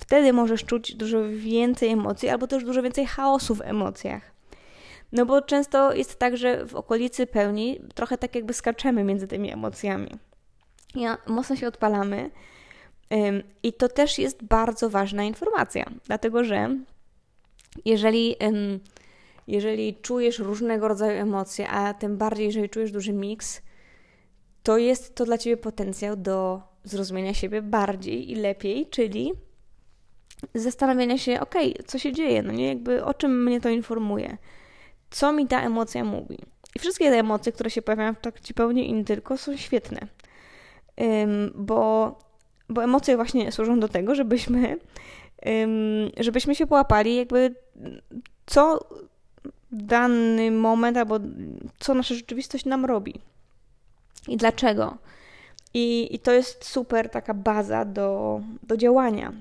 wtedy 0.00 0.32
możesz 0.32 0.64
czuć 0.64 0.94
dużo 0.94 1.18
więcej 1.28 1.88
emocji, 1.88 2.28
albo 2.28 2.46
też 2.46 2.64
dużo 2.64 2.82
więcej 2.82 3.06
chaosu 3.06 3.54
w 3.54 3.60
emocjach. 3.60 4.32
No 5.12 5.26
bo 5.26 5.42
często 5.42 5.94
jest 5.94 6.18
tak, 6.18 6.36
że 6.36 6.66
w 6.66 6.74
okolicy 6.76 7.26
pełni 7.26 7.80
trochę 7.94 8.18
tak 8.18 8.34
jakby 8.34 8.52
skaczemy 8.52 9.04
między 9.04 9.28
tymi 9.28 9.52
emocjami. 9.52 10.10
Ja, 10.94 11.18
mocno 11.26 11.56
się 11.56 11.68
odpalamy. 11.68 12.30
I 13.62 13.72
to 13.72 13.88
też 13.88 14.18
jest 14.18 14.44
bardzo 14.44 14.90
ważna 14.90 15.24
informacja, 15.24 15.90
dlatego 16.06 16.44
że 16.44 16.76
jeżeli, 17.84 18.36
jeżeli 19.46 19.94
czujesz 19.94 20.38
różnego 20.38 20.88
rodzaju 20.88 21.20
emocje, 21.20 21.68
a 21.68 21.94
tym 21.94 22.16
bardziej 22.16 22.46
jeżeli 22.46 22.68
czujesz 22.68 22.92
duży 22.92 23.12
miks, 23.12 23.62
to 24.62 24.78
jest 24.78 25.14
to 25.14 25.24
dla 25.24 25.38
ciebie 25.38 25.56
potencjał 25.56 26.16
do 26.16 26.62
zrozumienia 26.84 27.34
siebie 27.34 27.62
bardziej 27.62 28.30
i 28.30 28.34
lepiej, 28.34 28.86
czyli 28.86 29.32
zastanawiania 30.54 31.18
się, 31.18 31.40
okej, 31.40 31.74
okay, 31.74 31.84
co 31.86 31.98
się 31.98 32.12
dzieje, 32.12 32.42
no 32.42 32.52
nie, 32.52 32.68
jakby 32.68 33.04
o 33.04 33.14
czym 33.14 33.44
mnie 33.44 33.60
to 33.60 33.68
informuje, 33.68 34.36
co 35.10 35.32
mi 35.32 35.46
ta 35.46 35.62
emocja 35.62 36.04
mówi. 36.04 36.38
I 36.76 36.78
wszystkie 36.78 37.10
te 37.10 37.18
emocje, 37.18 37.52
które 37.52 37.70
się 37.70 37.82
pojawiają 37.82 38.14
w 38.14 38.20
trakcie 38.20 38.54
pełni 38.54 39.04
tylko 39.04 39.38
są 39.38 39.56
świetne, 39.56 40.00
bo, 41.54 42.18
bo 42.68 42.84
emocje 42.84 43.16
właśnie 43.16 43.52
służą 43.52 43.80
do 43.80 43.88
tego, 43.88 44.14
żebyśmy, 44.14 44.76
żebyśmy 46.20 46.54
się 46.54 46.66
połapali 46.66 47.16
jakby 47.16 47.54
co 48.46 48.86
dany 49.72 50.50
moment, 50.50 50.96
albo 50.96 51.18
co 51.78 51.94
nasza 51.94 52.14
rzeczywistość 52.14 52.64
nam 52.64 52.84
robi 52.84 53.14
i 54.28 54.36
dlaczego. 54.36 54.96
I, 55.74 56.14
i 56.14 56.18
to 56.18 56.32
jest 56.32 56.64
super 56.64 57.10
taka 57.10 57.34
baza 57.34 57.84
do, 57.84 58.40
do 58.62 58.76
działania. 58.76 59.32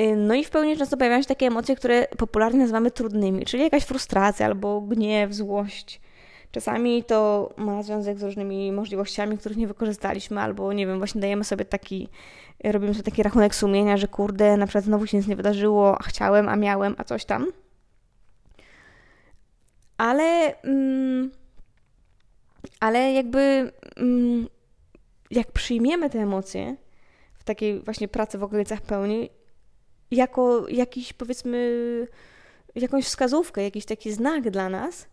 Y, 0.00 0.16
no 0.16 0.34
i 0.34 0.44
w 0.44 0.50
pełni 0.50 0.76
często 0.76 0.96
pojawiają 0.96 1.22
się 1.22 1.28
takie 1.28 1.46
emocje, 1.46 1.76
które 1.76 2.06
popularnie 2.16 2.58
nazywamy 2.58 2.90
trudnymi, 2.90 3.44
czyli 3.44 3.62
jakaś 3.62 3.84
frustracja 3.84 4.46
albo 4.46 4.80
gniew, 4.80 5.34
złość. 5.34 6.00
Czasami 6.50 7.04
to 7.04 7.50
ma 7.56 7.82
związek 7.82 8.18
z 8.18 8.22
różnymi 8.22 8.72
możliwościami, 8.72 9.38
których 9.38 9.58
nie 9.58 9.66
wykorzystaliśmy, 9.66 10.40
albo 10.40 10.72
nie 10.72 10.86
wiem, 10.86 10.98
właśnie 10.98 11.20
dajemy 11.20 11.44
sobie 11.44 11.64
taki, 11.64 12.08
robimy 12.64 12.94
sobie 12.94 13.04
taki 13.04 13.22
rachunek 13.22 13.54
sumienia, 13.54 13.96
że 13.96 14.08
kurde, 14.08 14.56
na 14.56 14.66
przykład 14.66 14.84
znowu 14.84 15.06
się 15.06 15.16
nic 15.16 15.26
nie 15.26 15.36
wydarzyło, 15.36 15.98
a 15.98 16.02
chciałem, 16.02 16.48
a 16.48 16.56
miałem, 16.56 16.94
a 16.98 17.04
coś 17.04 17.24
tam. 17.24 17.46
Ale, 19.98 20.62
mm, 20.62 21.30
ale 22.80 23.12
jakby 23.12 23.72
mm, 23.96 24.48
jak 25.30 25.52
przyjmiemy 25.52 26.10
te 26.10 26.18
emocje 26.18 26.76
w 27.34 27.44
takiej 27.44 27.80
właśnie 27.80 28.08
pracy 28.08 28.38
w 28.38 28.42
okolicach 28.42 28.80
pełni, 28.80 29.30
jako 30.10 30.68
jakiś 30.68 31.12
powiedzmy, 31.12 32.06
jakąś 32.74 33.04
wskazówkę, 33.04 33.62
jakiś 33.62 33.84
taki 33.84 34.12
znak 34.12 34.50
dla 34.50 34.68
nas, 34.68 35.06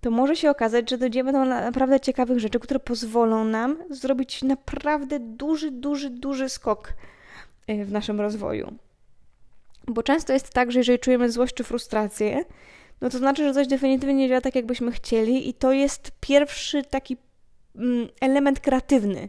to 0.00 0.10
może 0.10 0.36
się 0.36 0.50
okazać, 0.50 0.90
że 0.90 0.98
dojdziemy 0.98 1.32
do 1.32 1.44
naprawdę 1.44 2.00
ciekawych 2.00 2.38
rzeczy, 2.38 2.60
które 2.60 2.80
pozwolą 2.80 3.44
nam 3.44 3.76
zrobić 3.90 4.42
naprawdę 4.42 5.20
duży, 5.20 5.70
duży, 5.70 6.10
duży 6.10 6.48
skok 6.48 6.92
e, 7.66 7.84
w 7.84 7.92
naszym 7.92 8.20
rozwoju. 8.20 8.74
Bo 9.86 10.02
często 10.02 10.32
jest 10.32 10.50
tak, 10.50 10.72
że 10.72 10.80
jeżeli 10.80 10.98
czujemy 10.98 11.30
złość 11.30 11.54
czy 11.54 11.64
frustrację, 11.64 12.44
no 13.00 13.10
to 13.10 13.18
znaczy, 13.18 13.44
że 13.44 13.54
coś 13.54 13.66
definitywnie 13.66 14.14
nie 14.14 14.28
działa 14.28 14.40
tak, 14.40 14.54
jakbyśmy 14.54 14.92
chcieli, 14.92 15.48
i 15.48 15.54
to 15.54 15.72
jest 15.72 16.10
pierwszy 16.20 16.82
taki 16.84 17.16
mm, 17.76 18.08
element 18.20 18.60
kreatywny, 18.60 19.28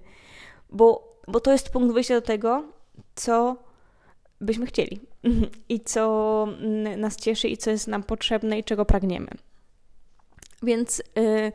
bo, 0.70 1.18
bo 1.28 1.40
to 1.40 1.52
jest 1.52 1.70
punkt 1.70 1.94
wyjścia 1.94 2.16
do 2.16 2.22
tego, 2.22 2.64
co 3.16 3.58
byśmy 4.44 4.66
chcieli 4.66 5.00
i 5.70 5.80
co 5.80 6.48
mm, 6.60 7.00
nas 7.00 7.16
cieszy 7.18 7.48
i 7.48 7.58
co 7.58 7.72
jest 7.72 7.88
nam 7.88 8.04
potrzebne 8.04 8.60
i 8.60 8.64
czego 8.64 8.86
pragniemy. 8.86 9.28
Więc 10.64 11.04
yy, 11.16 11.52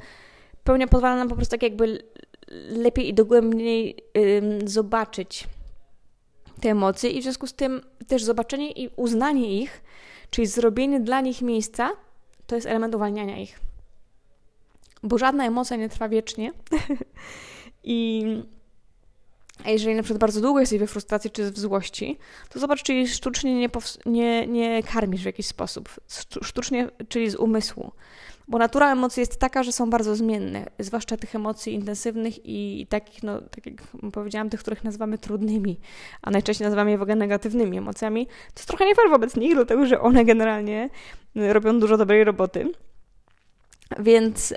pełnia 0.64 0.86
pozwala 0.86 1.16
nam 1.16 1.28
po 1.28 1.36
prostu 1.36 1.50
tak 1.50 1.62
jakby 1.62 2.02
lepiej 2.68 3.08
i 3.08 3.14
dogłębniej 3.14 3.96
zobaczyć 4.64 5.46
te 6.60 6.70
emocje 6.70 7.10
i 7.10 7.20
w 7.20 7.22
związku 7.22 7.46
z 7.46 7.54
tym 7.54 7.80
też 8.06 8.24
zobaczenie 8.24 8.72
i 8.72 8.90
uznanie 8.96 9.62
ich, 9.62 9.82
czyli 10.30 10.46
zrobienie 10.46 11.00
dla 11.00 11.20
nich 11.20 11.42
miejsca, 11.42 11.90
to 12.46 12.54
jest 12.54 12.66
element 12.66 12.94
uwalniania 12.94 13.38
ich. 13.38 13.60
Bo 15.02 15.18
żadna 15.18 15.46
emocja 15.46 15.76
nie 15.76 15.88
trwa 15.88 16.08
wiecznie. 16.08 16.52
I 17.84 18.24
a 19.64 19.70
jeżeli 19.70 19.94
na 19.94 20.02
przykład 20.02 20.20
bardzo 20.20 20.40
długo 20.40 20.60
jesteś 20.60 20.78
we 20.78 20.86
frustracji 20.86 21.30
czy 21.30 21.50
w 21.50 21.58
złości, 21.58 22.18
to 22.48 22.58
zobacz, 22.58 22.82
czy 22.82 23.06
sztucznie 23.06 23.54
nie, 23.54 23.68
nie, 24.06 24.46
nie 24.46 24.82
karmisz 24.82 25.22
w 25.22 25.26
jakiś 25.26 25.46
sposób. 25.46 25.88
Sztucznie, 26.42 26.88
czyli 27.08 27.30
z 27.30 27.34
umysłu. 27.34 27.92
Bo 28.48 28.58
natura 28.58 28.92
emocji 28.92 29.20
jest 29.20 29.40
taka, 29.40 29.62
że 29.62 29.72
są 29.72 29.90
bardzo 29.90 30.16
zmienne, 30.16 30.66
zwłaszcza 30.78 31.16
tych 31.16 31.34
emocji 31.34 31.74
intensywnych 31.74 32.34
i 32.44 32.86
takich, 32.88 33.22
no, 33.22 33.40
tak 33.40 33.66
jak 33.66 33.82
powiedziałam, 34.12 34.50
tych, 34.50 34.60
których 34.60 34.84
nazywamy 34.84 35.18
trudnymi, 35.18 35.80
a 36.22 36.30
najczęściej 36.30 36.64
nazywamy 36.64 36.90
je 36.90 36.98
w 36.98 37.02
ogóle 37.02 37.16
negatywnymi 37.16 37.78
emocjami. 37.78 38.26
To 38.26 38.32
jest 38.56 38.68
trochę 38.68 38.86
nie 38.86 38.94
fair 38.94 39.10
wobec 39.10 39.36
nich, 39.36 39.54
dlatego 39.54 39.86
że 39.86 40.00
one 40.00 40.24
generalnie 40.24 40.90
robią 41.34 41.80
dużo 41.80 41.96
dobrej 41.96 42.24
roboty. 42.24 42.72
Więc... 43.98 44.54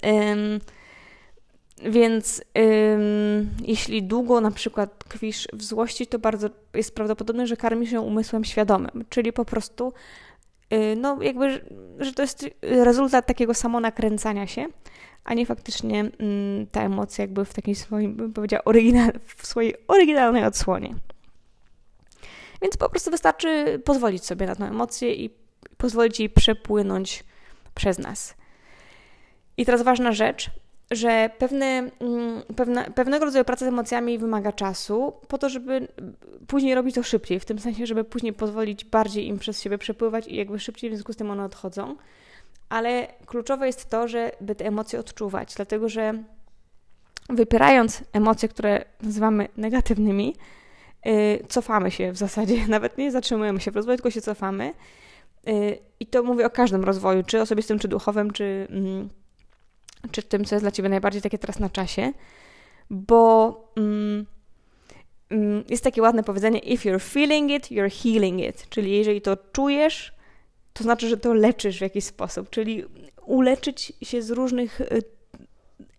więc 1.85 2.43
ym, 2.57 3.49
jeśli 3.65 4.03
długo 4.03 4.41
na 4.41 4.51
przykład 4.51 4.99
tkwisz 4.99 5.47
w 5.53 5.63
złości, 5.63 6.07
to 6.07 6.19
bardzo 6.19 6.49
jest 6.73 6.95
prawdopodobne, 6.95 7.47
że 7.47 7.57
karmisz 7.57 7.91
ją 7.91 8.01
umysłem 8.01 8.43
świadomym, 8.43 9.05
czyli 9.09 9.33
po 9.33 9.45
prostu, 9.45 9.93
yy, 10.71 10.95
no 10.95 11.21
jakby, 11.21 11.65
że 11.99 12.13
to 12.13 12.21
jest 12.21 12.49
rezultat 12.61 13.25
takiego 13.25 13.53
samonakręcania 13.53 14.47
się, 14.47 14.65
a 15.23 15.33
nie 15.33 15.45
faktycznie 15.45 15.97
yy, 15.97 16.67
ta 16.71 16.83
emocja 16.83 17.23
jakby 17.23 17.45
w 17.45 17.53
takiej 17.53 17.75
swoim, 17.75 18.15
bym 18.15 18.33
powiedziała, 18.33 18.63
oryginal, 18.63 19.11
w 19.35 19.47
swojej 19.47 19.75
oryginalnej 19.87 20.43
odsłonie. 20.43 20.95
Więc 22.61 22.77
po 22.77 22.89
prostu 22.89 23.11
wystarczy 23.11 23.81
pozwolić 23.85 24.25
sobie 24.25 24.45
na 24.45 24.55
tę 24.55 24.65
emocję 24.65 25.15
i 25.15 25.29
pozwolić 25.77 26.19
jej 26.19 26.29
przepłynąć 26.29 27.23
przez 27.75 27.99
nas. 27.99 28.35
I 29.57 29.65
teraz 29.65 29.81
ważna 29.81 30.11
rzecz, 30.11 30.49
że 30.91 31.29
pewne, 31.37 31.65
mm, 31.99 32.41
pewne, 32.55 32.91
pewnego 32.95 33.25
rodzaju 33.25 33.45
praca 33.45 33.65
z 33.65 33.67
emocjami 33.67 34.17
wymaga 34.17 34.51
czasu, 34.51 35.13
po 35.27 35.37
to, 35.37 35.49
żeby 35.49 35.87
później 36.47 36.75
robić 36.75 36.95
to 36.95 37.03
szybciej, 37.03 37.39
w 37.39 37.45
tym 37.45 37.59
sensie, 37.59 37.85
żeby 37.85 38.03
później 38.03 38.33
pozwolić 38.33 38.85
bardziej 38.85 39.27
im 39.27 39.39
przez 39.39 39.61
siebie 39.61 39.77
przepływać 39.77 40.27
i 40.27 40.35
jakby 40.35 40.59
szybciej 40.59 40.89
w 40.89 40.93
związku 40.93 41.13
z 41.13 41.15
tym 41.15 41.31
one 41.31 41.43
odchodzą. 41.43 41.95
Ale 42.69 43.07
kluczowe 43.25 43.67
jest 43.67 43.89
to, 43.89 44.07
żeby 44.07 44.55
te 44.55 44.65
emocje 44.65 44.99
odczuwać, 44.99 45.53
dlatego 45.55 45.89
że 45.89 46.23
wypierając 47.29 48.03
emocje, 48.13 48.49
które 48.49 48.85
nazywamy 49.01 49.47
negatywnymi, 49.57 50.35
yy, 51.05 51.13
cofamy 51.49 51.91
się 51.91 52.11
w 52.11 52.17
zasadzie, 52.17 52.67
nawet 52.67 52.97
nie 52.97 53.11
zatrzymujemy 53.11 53.61
się 53.61 53.71
w 53.71 53.75
rozwoju, 53.75 53.97
tylko 53.97 54.11
się 54.11 54.21
cofamy. 54.21 54.73
Yy, 55.45 55.77
I 55.99 56.05
to 56.05 56.23
mówię 56.23 56.45
o 56.45 56.49
każdym 56.49 56.83
rozwoju, 56.83 57.23
czy 57.23 57.41
osobistym, 57.41 57.79
czy 57.79 57.87
duchowym, 57.87 58.31
czy. 58.31 58.67
Czy 60.11 60.23
tym, 60.23 60.45
co 60.45 60.55
jest 60.55 60.63
dla 60.63 60.71
Ciebie 60.71 60.89
najbardziej 60.89 61.21
takie 61.21 61.37
teraz 61.37 61.59
na 61.59 61.69
czasie, 61.69 62.13
bo 62.89 63.73
mm, 63.75 64.25
mm, 65.29 65.63
jest 65.69 65.83
takie 65.83 66.01
ładne 66.01 66.23
powiedzenie: 66.23 66.59
If 66.59 66.89
you're 66.89 67.11
feeling 67.13 67.51
it, 67.51 67.71
you're 67.71 68.03
healing 68.03 68.41
it. 68.41 68.69
Czyli 68.69 68.97
jeżeli 68.97 69.21
to 69.21 69.37
czujesz, 69.51 70.13
to 70.73 70.83
znaczy, 70.83 71.09
że 71.09 71.17
to 71.17 71.33
leczysz 71.33 71.77
w 71.77 71.81
jakiś 71.81 72.03
sposób. 72.03 72.49
Czyli 72.49 72.83
uleczyć 73.25 73.93
się 74.01 74.21
z 74.21 74.31
różnych 74.31 74.81
y, 74.81 75.03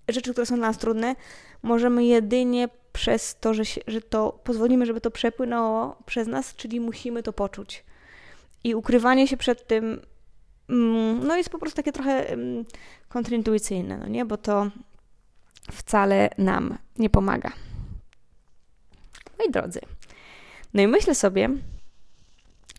rzeczy, 0.08 0.32
które 0.32 0.46
są 0.46 0.56
dla 0.56 0.66
nas 0.66 0.78
trudne, 0.78 1.16
możemy 1.62 2.04
jedynie 2.04 2.68
przez 2.92 3.36
to, 3.40 3.54
że, 3.54 3.64
się, 3.64 3.80
że 3.86 4.00
to 4.00 4.40
pozwolimy, 4.44 4.86
żeby 4.86 5.00
to 5.00 5.10
przepłynęło 5.10 5.96
przez 6.06 6.28
nas, 6.28 6.54
czyli 6.56 6.80
musimy 6.80 7.22
to 7.22 7.32
poczuć. 7.32 7.84
I 8.64 8.74
ukrywanie 8.74 9.28
się 9.28 9.36
przed 9.36 9.66
tym 9.66 10.00
no 10.68 11.36
jest 11.36 11.50
po 11.50 11.58
prostu 11.58 11.76
takie 11.76 11.92
trochę 11.92 12.28
mm, 12.28 12.64
kontrintuicyjne, 13.08 13.98
no 13.98 14.06
nie? 14.08 14.24
Bo 14.24 14.36
to 14.36 14.70
wcale 15.72 16.30
nam 16.38 16.78
nie 16.98 17.10
pomaga. 17.10 17.52
Moi 19.38 19.50
drodzy, 19.50 19.80
no 20.74 20.82
i 20.82 20.86
myślę 20.86 21.14
sobie, 21.14 21.48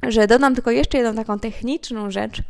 że 0.08 0.28
dodam 0.28 0.56
tylko 0.56 0.72
jeszcze 0.72 0.98
jedną 0.98 1.16
taką 1.16 1.40
techniczną 1.40 2.12
rzecz, 2.12 2.42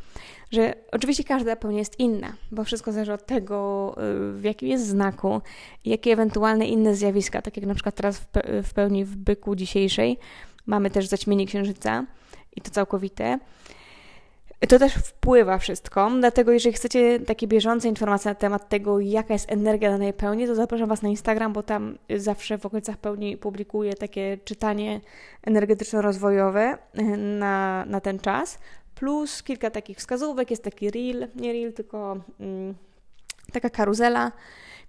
że 0.51 0.73
oczywiście 0.91 1.23
każda 1.23 1.55
pełnia 1.55 1.79
jest 1.79 1.99
inna, 1.99 2.33
bo 2.51 2.63
wszystko 2.63 2.91
zależy 2.91 3.13
od 3.13 3.25
tego, 3.25 3.95
y, 4.31 4.33
w 4.33 4.43
jakim 4.43 4.69
jest 4.69 4.87
znaku 4.87 5.41
jakie 5.85 6.11
ewentualne 6.11 6.65
inne 6.65 6.95
zjawiska, 6.95 7.41
tak 7.41 7.57
jak 7.57 7.65
na 7.65 7.73
przykład 7.73 7.95
teraz 7.95 8.21
w 8.63 8.73
pełni 8.73 9.05
w 9.05 9.15
byku 9.15 9.55
dzisiejszej 9.55 10.17
mamy 10.65 10.89
też 10.89 11.07
zaćmienie 11.07 11.45
księżyca 11.45 12.05
i 12.55 12.61
to 12.61 12.71
całkowite. 12.71 13.39
To 14.69 14.79
też 14.79 14.93
wpływa 14.93 15.57
wszystko, 15.57 16.11
dlatego 16.19 16.51
jeżeli 16.51 16.73
chcecie 16.73 17.19
takie 17.19 17.47
bieżące 17.47 17.87
informacje 17.87 18.31
na 18.31 18.35
temat 18.35 18.69
tego, 18.69 18.99
jaka 18.99 19.33
jest 19.33 19.51
energia 19.51 19.89
danej 19.89 20.13
pełni, 20.13 20.47
to 20.47 20.55
zapraszam 20.55 20.89
Was 20.89 21.01
na 21.01 21.09
Instagram, 21.09 21.53
bo 21.53 21.63
tam 21.63 21.97
zawsze 22.17 22.57
w 22.57 22.65
okolicach 22.65 22.97
pełni 22.97 23.37
publikuję 23.37 23.93
takie 23.93 24.37
czytanie 24.45 25.01
energetyczno-rozwojowe 25.47 26.77
e, 26.93 27.03
na, 27.17 27.85
na 27.87 28.01
ten 28.01 28.19
czas, 28.19 28.59
plus 28.95 29.43
kilka 29.43 29.69
takich 29.71 29.97
wskazówek, 29.97 30.51
jest 30.51 30.63
taki 30.63 30.91
reel, 30.91 31.27
nie 31.35 31.53
reel, 31.53 31.73
tylko 31.73 32.17
mm, 32.39 32.75
taka 33.53 33.69
karuzela, 33.69 34.31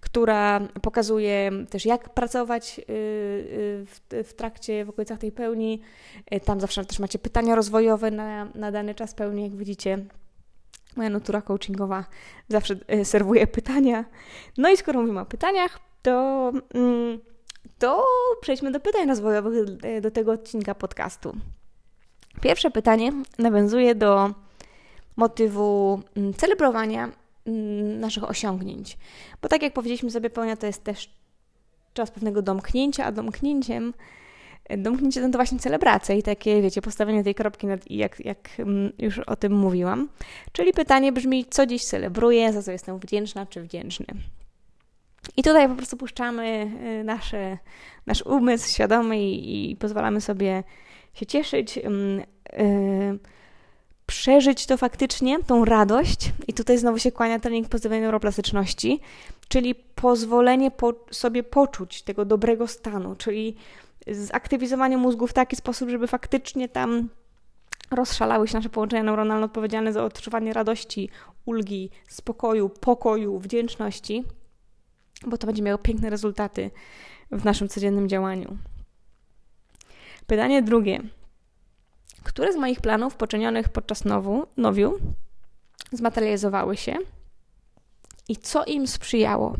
która 0.04 0.60
pokazuje 0.82 1.50
też, 1.70 1.86
jak 1.86 2.08
pracować 2.08 2.78
y, 2.78 2.82
y, 4.12 4.24
w, 4.24 4.34
trakcie, 4.36 4.84
w 4.84 4.88
okolicach 4.88 5.18
tej 5.18 5.32
pełni. 5.32 5.80
Y, 6.34 6.40
tam 6.40 6.60
zawsze 6.60 6.84
też 6.84 6.98
macie 6.98 7.18
pytania 7.18 7.54
rozwojowe 7.54 8.10
na, 8.10 8.44
na 8.54 8.72
dany 8.72 8.94
czas 8.94 9.14
pełni, 9.14 9.42
jak 9.42 9.56
widzicie. 9.56 10.04
Moja 10.96 11.10
natura 11.10 11.42
coachingowa 11.42 12.04
zawsze 12.48 12.76
serwuje 13.04 13.46
pytania. 13.46 14.04
No 14.58 14.70
i 14.70 14.76
skoro 14.76 15.00
mówimy 15.00 15.20
o 15.20 15.26
pytaniach, 15.26 15.80
to, 16.02 16.52
mm, 16.74 17.18
to 17.78 18.04
przejdźmy 18.40 18.70
do 18.70 18.80
pytań 18.80 19.08
rozwojowych 19.08 19.64
do 20.00 20.10
tego 20.10 20.32
odcinka 20.32 20.74
podcastu. 20.74 21.36
Pierwsze 22.40 22.70
pytanie 22.70 23.12
nawiązuje 23.38 23.94
do 23.94 24.30
motywu 25.16 26.00
mm, 26.16 26.34
celebrowania 26.34 27.23
naszych 28.00 28.30
osiągnięć. 28.30 28.98
Bo 29.42 29.48
tak 29.48 29.62
jak 29.62 29.72
powiedzieliśmy 29.72 30.10
sobie, 30.10 30.30
pełnia 30.30 30.56
to 30.56 30.66
jest 30.66 30.84
też 30.84 31.10
czas 31.94 32.10
pewnego 32.10 32.42
domknięcia, 32.42 33.04
a 33.04 33.12
domknięciem 33.12 33.92
Domknięcie 34.78 35.20
to 35.20 35.38
właśnie 35.38 35.58
celebracja 35.58 36.14
i 36.14 36.22
takie, 36.22 36.62
wiecie, 36.62 36.82
postawienie 36.82 37.24
tej 37.24 37.34
kropki 37.34 37.66
nad 37.66 37.90
i, 37.90 37.96
jak, 37.96 38.24
jak 38.24 38.48
mm, 38.58 38.92
już 38.98 39.18
o 39.18 39.36
tym 39.36 39.52
mówiłam. 39.52 40.08
Czyli 40.52 40.72
pytanie 40.72 41.12
brzmi, 41.12 41.44
co 41.50 41.66
dziś 41.66 41.84
celebruję, 41.84 42.52
za 42.52 42.62
co 42.62 42.72
jestem 42.72 42.98
wdzięczna 42.98 43.46
czy 43.46 43.62
wdzięczny. 43.62 44.06
I 45.36 45.42
tutaj 45.42 45.68
po 45.68 45.74
prostu 45.74 45.96
puszczamy 45.96 46.70
y, 47.00 47.04
nasze, 47.04 47.58
nasz 48.06 48.22
umysł 48.22 48.68
świadomy 48.68 49.22
i, 49.22 49.70
i 49.70 49.76
pozwalamy 49.76 50.20
sobie 50.20 50.64
się 51.14 51.26
cieszyć, 51.26 51.76
yy, 51.76 51.84
przeżyć 54.06 54.66
to 54.66 54.76
faktycznie, 54.76 55.42
tą 55.42 55.64
radość. 55.64 56.32
I 56.48 56.52
tutaj 56.54 56.78
znowu 56.78 56.98
się 56.98 57.12
kłania 57.12 57.38
trening 57.38 57.68
pozytywnej 57.68 58.00
neuroplastyczności, 58.00 59.00
czyli 59.48 59.74
pozwolenie 59.74 60.70
po, 60.70 60.94
sobie 61.10 61.42
poczuć 61.42 62.02
tego 62.02 62.24
dobrego 62.24 62.66
stanu, 62.66 63.16
czyli 63.16 63.56
zaktywizowanie 64.06 64.96
mózgu 64.96 65.26
w 65.26 65.32
taki 65.32 65.56
sposób, 65.56 65.88
żeby 65.88 66.06
faktycznie 66.06 66.68
tam 66.68 67.08
rozszalały 67.90 68.48
się 68.48 68.54
nasze 68.56 68.68
połączenia 68.68 69.02
neuronalne 69.02 69.44
odpowiedzialne 69.44 69.92
za 69.92 70.04
odczuwanie 70.04 70.52
radości, 70.52 71.08
ulgi, 71.44 71.90
spokoju, 72.08 72.68
pokoju, 72.68 73.38
wdzięczności, 73.38 74.24
bo 75.26 75.38
to 75.38 75.46
będzie 75.46 75.62
miało 75.62 75.78
piękne 75.78 76.10
rezultaty 76.10 76.70
w 77.30 77.44
naszym 77.44 77.68
codziennym 77.68 78.08
działaniu. 78.08 78.56
Pytanie 80.26 80.62
drugie. 80.62 81.00
Które 82.24 82.52
z 82.52 82.56
moich 82.56 82.80
planów 82.80 83.16
poczynionych 83.16 83.68
podczas 83.68 84.04
nowu, 84.04 84.46
nowiu 84.56 84.98
zmaterializowały 85.92 86.76
się 86.76 86.96
i 88.28 88.36
co 88.36 88.64
im 88.64 88.86
sprzyjało? 88.86 89.54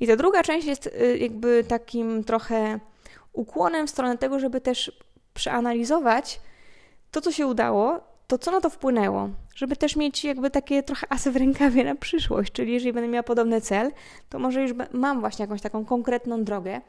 I 0.00 0.06
ta 0.06 0.16
druga 0.16 0.42
część 0.42 0.66
jest 0.66 0.86
y, 0.86 1.18
jakby 1.18 1.64
takim 1.64 2.24
trochę 2.24 2.80
ukłonem 3.32 3.86
w 3.86 3.90
stronę 3.90 4.18
tego, 4.18 4.38
żeby 4.38 4.60
też 4.60 4.92
przeanalizować 5.34 6.40
to, 7.10 7.20
co 7.20 7.32
się 7.32 7.46
udało, 7.46 8.00
to 8.26 8.38
co 8.38 8.50
na 8.50 8.60
to 8.60 8.70
wpłynęło, 8.70 9.28
żeby 9.54 9.76
też 9.76 9.96
mieć 9.96 10.24
jakby 10.24 10.50
takie 10.50 10.82
trochę 10.82 11.06
asy 11.12 11.30
w 11.30 11.36
rękawie 11.36 11.84
na 11.84 11.94
przyszłość, 11.94 12.52
czyli 12.52 12.72
jeżeli 12.72 12.92
będę 12.92 13.08
miała 13.08 13.22
podobny 13.22 13.60
cel, 13.60 13.92
to 14.28 14.38
może 14.38 14.62
już 14.62 14.72
mam 14.92 15.20
właśnie 15.20 15.42
jakąś 15.42 15.60
taką 15.60 15.84
konkretną 15.84 16.44
drogę, 16.44 16.80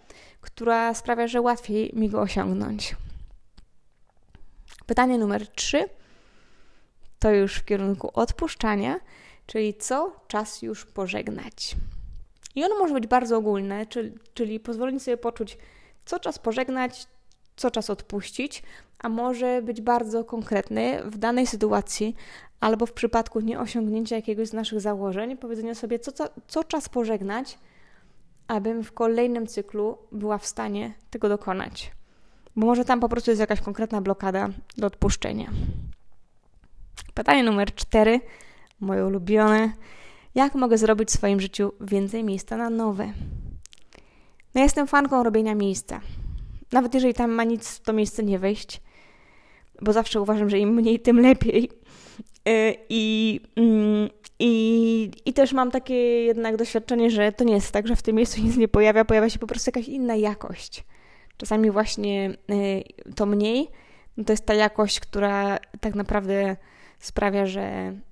która 0.41 0.93
sprawia, 0.93 1.27
że 1.27 1.41
łatwiej 1.41 1.91
mi 1.95 2.09
go 2.09 2.21
osiągnąć. 2.21 2.95
Pytanie 4.87 5.17
numer 5.17 5.47
trzy 5.47 5.89
to 7.19 7.31
już 7.31 7.55
w 7.55 7.65
kierunku 7.65 8.11
odpuszczania, 8.13 8.99
czyli 9.45 9.73
co 9.73 10.15
czas 10.27 10.61
już 10.61 10.85
pożegnać. 10.85 11.75
I 12.55 12.63
ono 12.63 12.79
może 12.79 12.93
być 12.93 13.07
bardzo 13.07 13.37
ogólne, 13.37 13.85
czyli, 13.85 14.11
czyli 14.33 14.59
pozwolenie 14.59 14.99
sobie 14.99 15.17
poczuć, 15.17 15.57
co 16.05 16.19
czas 16.19 16.39
pożegnać, 16.39 17.07
co 17.55 17.71
czas 17.71 17.89
odpuścić, 17.89 18.63
a 18.99 19.09
może 19.09 19.61
być 19.61 19.81
bardzo 19.81 20.23
konkretny 20.23 21.01
w 21.05 21.17
danej 21.17 21.47
sytuacji 21.47 22.15
albo 22.59 22.85
w 22.85 22.93
przypadku 22.93 23.39
nieosiągnięcia 23.39 24.15
jakiegoś 24.15 24.47
z 24.47 24.53
naszych 24.53 24.81
założeń, 24.81 25.37
powiedzenie 25.37 25.75
sobie, 25.75 25.99
co, 25.99 26.11
co, 26.11 26.25
co 26.47 26.63
czas 26.63 26.89
pożegnać, 26.89 27.59
abym 28.47 28.83
w 28.83 28.93
kolejnym 28.93 29.47
cyklu 29.47 29.97
była 30.11 30.37
w 30.37 30.47
stanie 30.47 30.93
tego 31.09 31.29
dokonać. 31.29 31.96
Bo 32.57 32.65
może 32.65 32.85
tam 32.85 32.99
po 32.99 33.09
prostu 33.09 33.31
jest 33.31 33.39
jakaś 33.39 33.61
konkretna 33.61 34.01
blokada 34.01 34.49
do 34.77 34.87
odpuszczenia. 34.87 35.51
Pytanie 37.13 37.43
numer 37.43 37.75
cztery, 37.75 38.21
moje 38.79 39.05
ulubione. 39.05 39.73
Jak 40.35 40.55
mogę 40.55 40.77
zrobić 40.77 41.09
w 41.09 41.11
swoim 41.11 41.39
życiu 41.39 41.71
więcej 41.81 42.23
miejsca 42.23 42.57
na 42.57 42.69
nowe? 42.69 43.13
No, 44.55 44.61
jestem 44.61 44.87
fanką 44.87 45.23
robienia 45.23 45.55
miejsca. 45.55 46.01
Nawet 46.71 46.93
jeżeli 46.93 47.13
tam 47.13 47.31
ma 47.31 47.43
nic 47.43 47.69
w 47.69 47.79
to 47.79 47.93
miejsce 47.93 48.23
nie 48.23 48.39
wejść, 48.39 48.81
bo 49.81 49.93
zawsze 49.93 50.21
uważam, 50.21 50.49
że 50.49 50.59
im 50.59 50.73
mniej, 50.73 50.99
tym 50.99 51.19
lepiej. 51.19 51.69
Y, 52.49 52.75
I, 52.89 53.39
mm, 53.55 54.09
i, 54.39 55.11
I 55.25 55.33
też 55.33 55.53
mam 55.53 55.71
takie 55.71 55.95
jednak 56.23 56.57
doświadczenie, 56.57 57.11
że 57.11 57.31
to 57.31 57.43
nie 57.43 57.53
jest 57.53 57.71
tak, 57.71 57.87
że 57.87 57.95
w 57.95 58.01
tym 58.01 58.15
miejscu 58.15 58.41
nic 58.41 58.57
nie 58.57 58.67
pojawia, 58.67 59.05
pojawia 59.05 59.29
się 59.29 59.39
po 59.39 59.47
prostu 59.47 59.69
jakaś 59.69 59.87
inna 59.87 60.15
jakość. 60.15 60.83
Czasami 61.37 61.71
właśnie 61.71 62.29
y, 62.51 62.83
to 63.15 63.25
mniej, 63.25 63.69
no 64.17 64.23
to 64.23 64.33
jest 64.33 64.45
ta 64.45 64.53
jakość, 64.53 64.99
która 64.99 65.59
tak 65.81 65.95
naprawdę 65.95 66.55
sprawia, 66.99 67.45
że, 67.45 67.61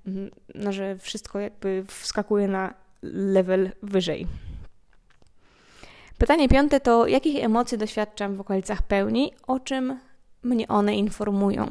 mm, 0.06 0.30
no, 0.54 0.72
że 0.72 0.98
wszystko 0.98 1.40
jakby 1.40 1.84
wskakuje 1.88 2.48
na 2.48 2.74
level 3.12 3.70
wyżej. 3.82 4.26
Pytanie 6.18 6.48
piąte 6.48 6.80
to, 6.80 7.06
jakich 7.06 7.44
emocji 7.44 7.78
doświadczam 7.78 8.36
w 8.36 8.40
okolicach 8.40 8.82
pełni, 8.82 9.32
o 9.46 9.60
czym 9.60 10.00
mnie 10.42 10.68
one 10.68 10.96
informują. 10.96 11.68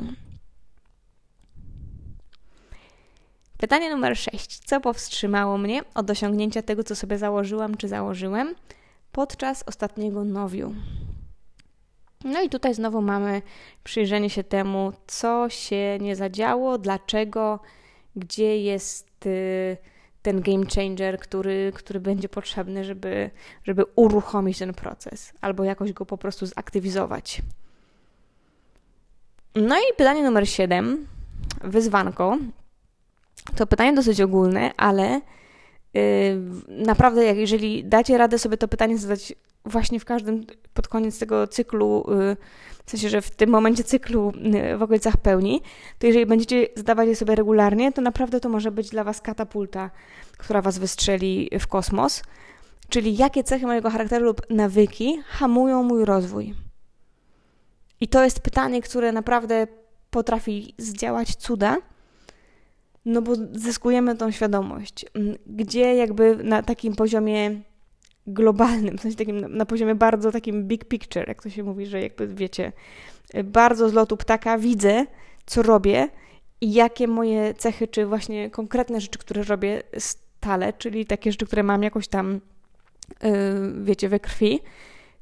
Pytanie 3.58 3.90
numer 3.90 4.18
6. 4.18 4.60
Co 4.60 4.82
powstrzymało 4.82 5.58
mnie 5.58 5.84
od 5.94 6.10
osiągnięcia 6.10 6.62
tego, 6.62 6.84
co 6.84 6.96
sobie 6.96 7.18
założyłam 7.18 7.78
czy 7.78 7.88
założyłem 7.88 8.56
podczas 9.12 9.64
ostatniego 9.68 10.24
nowiu? 10.24 10.74
No 12.26 12.42
i 12.42 12.50
tutaj 12.50 12.74
znowu 12.74 13.02
mamy 13.02 13.42
przyjrzenie 13.84 14.30
się 14.30 14.44
temu, 14.44 14.94
co 15.08 15.50
się 15.50 15.98
nie 16.02 16.16
zadziało, 16.16 16.78
dlaczego, 16.78 17.60
gdzie 18.16 18.62
jest 18.62 19.26
y, 19.26 19.78
ten 20.22 20.42
game 20.42 20.66
changer, 20.76 21.20
który, 21.20 21.72
który 21.76 22.00
będzie 22.00 22.30
potrzebny, 22.30 22.84
żeby, 22.84 23.30
żeby 23.64 23.84
uruchomić 23.96 24.60
ten 24.60 24.74
proces 24.74 25.34
albo 25.42 25.64
jakoś 25.64 25.94
go 25.94 26.06
po 26.06 26.18
prostu 26.18 26.46
zaktywizować. 26.46 27.42
No 29.56 29.78
i 29.78 29.94
pytanie 29.98 30.24
numer 30.24 30.50
7, 30.50 31.08
wyzwanko. 31.64 32.38
To 33.56 33.68
pytanie 33.68 33.94
dosyć 33.94 34.22
ogólne, 34.22 34.72
ale 34.78 35.22
naprawdę, 36.68 37.26
jak 37.26 37.38
jeżeli 37.38 37.86
dacie 37.86 38.18
radę 38.18 38.40
sobie 38.40 38.58
to 38.58 38.68
pytanie 38.68 38.98
zadać 38.98 39.34
właśnie 39.66 40.00
w 40.00 40.06
każdym, 40.06 40.46
pod 40.74 40.88
koniec 40.88 41.20
tego 41.20 41.48
cyklu, 41.48 42.06
yy, 42.08 42.38
w 42.86 42.92
sensie, 42.92 43.10
że 43.10 43.22
w 43.22 43.32
tym 43.32 43.50
momencie 43.50 43.84
cyklu 43.84 44.32
yy, 44.42 44.78
w 44.78 44.84
okolicach 44.84 45.18
pełni, 45.18 45.62
to 46.00 46.08
jeżeli 46.08 46.26
będziecie 46.26 46.68
zadawać 46.76 47.08
je 47.08 47.16
sobie 47.16 47.36
regularnie, 47.36 47.92
to 47.92 48.02
naprawdę 48.02 48.40
to 48.40 48.50
może 48.50 48.72
być 48.72 48.90
dla 48.90 49.04
Was 49.04 49.22
katapulta, 49.22 49.92
która 50.38 50.62
Was 50.62 50.78
wystrzeli 50.78 51.50
w 51.60 51.68
kosmos. 51.68 52.24
Czyli 52.90 53.18
jakie 53.18 53.44
cechy 53.44 53.66
mojego 53.66 53.90
charakteru 53.90 54.26
lub 54.26 54.42
nawyki 54.50 55.20
hamują 55.26 55.84
mój 55.84 56.06
rozwój. 56.06 56.56
I 58.02 58.08
to 58.08 58.24
jest 58.24 58.40
pytanie, 58.40 58.82
które 58.82 59.12
naprawdę 59.12 59.68
potrafi 60.10 60.76
zdziałać 60.78 61.36
cuda, 61.36 61.78
no 63.06 63.22
bo 63.22 63.36
zyskujemy 63.52 64.16
tą 64.16 64.32
świadomość, 64.32 65.06
mm, 65.14 65.36
gdzie 65.48 65.96
jakby 65.96 66.44
na 66.44 66.64
takim 66.64 66.96
poziomie 66.96 67.62
globalnym, 68.28 68.98
w 68.98 69.02
sensie 69.02 69.18
takim 69.18 69.58
na 69.58 69.66
poziomie 69.66 69.96
bardzo 69.96 70.32
takim 70.32 70.64
big 70.68 70.86
picture, 70.86 71.28
jak 71.28 71.44
to 71.44 71.50
się 71.50 71.64
mówi, 71.64 71.86
że 71.86 72.02
jakby 72.02 72.28
wiecie, 72.28 72.72
bardzo 73.44 73.90
z 73.90 73.94
lotu 73.94 74.18
ptaka 74.18 74.58
widzę, 74.58 75.06
co 75.46 75.62
robię 75.62 76.10
i 76.62 76.74
jakie 76.74 77.08
moje 77.08 77.54
cechy, 77.54 77.88
czy 77.88 78.06
właśnie 78.06 78.50
konkretne 78.50 79.02
rzeczy, 79.02 79.20
które 79.20 79.44
robię 79.44 79.84
stale, 79.98 80.74
czyli 80.74 81.06
takie 81.06 81.32
rzeczy, 81.32 81.46
które 81.46 81.64
mam 81.64 81.84
jakoś 81.84 82.08
tam, 82.08 82.40
yy, 83.24 83.32
wiecie, 83.84 84.10
we 84.10 84.20
krwi, 84.20 84.60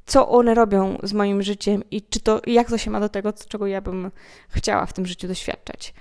co 0.06 0.30
one 0.30 0.54
robią 0.54 0.98
z 1.04 1.13
moim 1.13 1.43
życiem 1.43 1.84
i 1.91 2.02
czy 2.02 2.19
to, 2.19 2.41
jak 2.48 2.69
to 2.69 2.78
się 2.78 2.91
ma 2.91 3.00
do 3.00 3.10
tego, 3.10 3.34
czego 3.34 3.67
ja 3.67 3.82
bym 3.82 4.12
chciała 4.50 4.86
w 4.86 4.93
tym 4.93 5.06
życiu 5.06 5.28
doświadczać. 5.28 5.93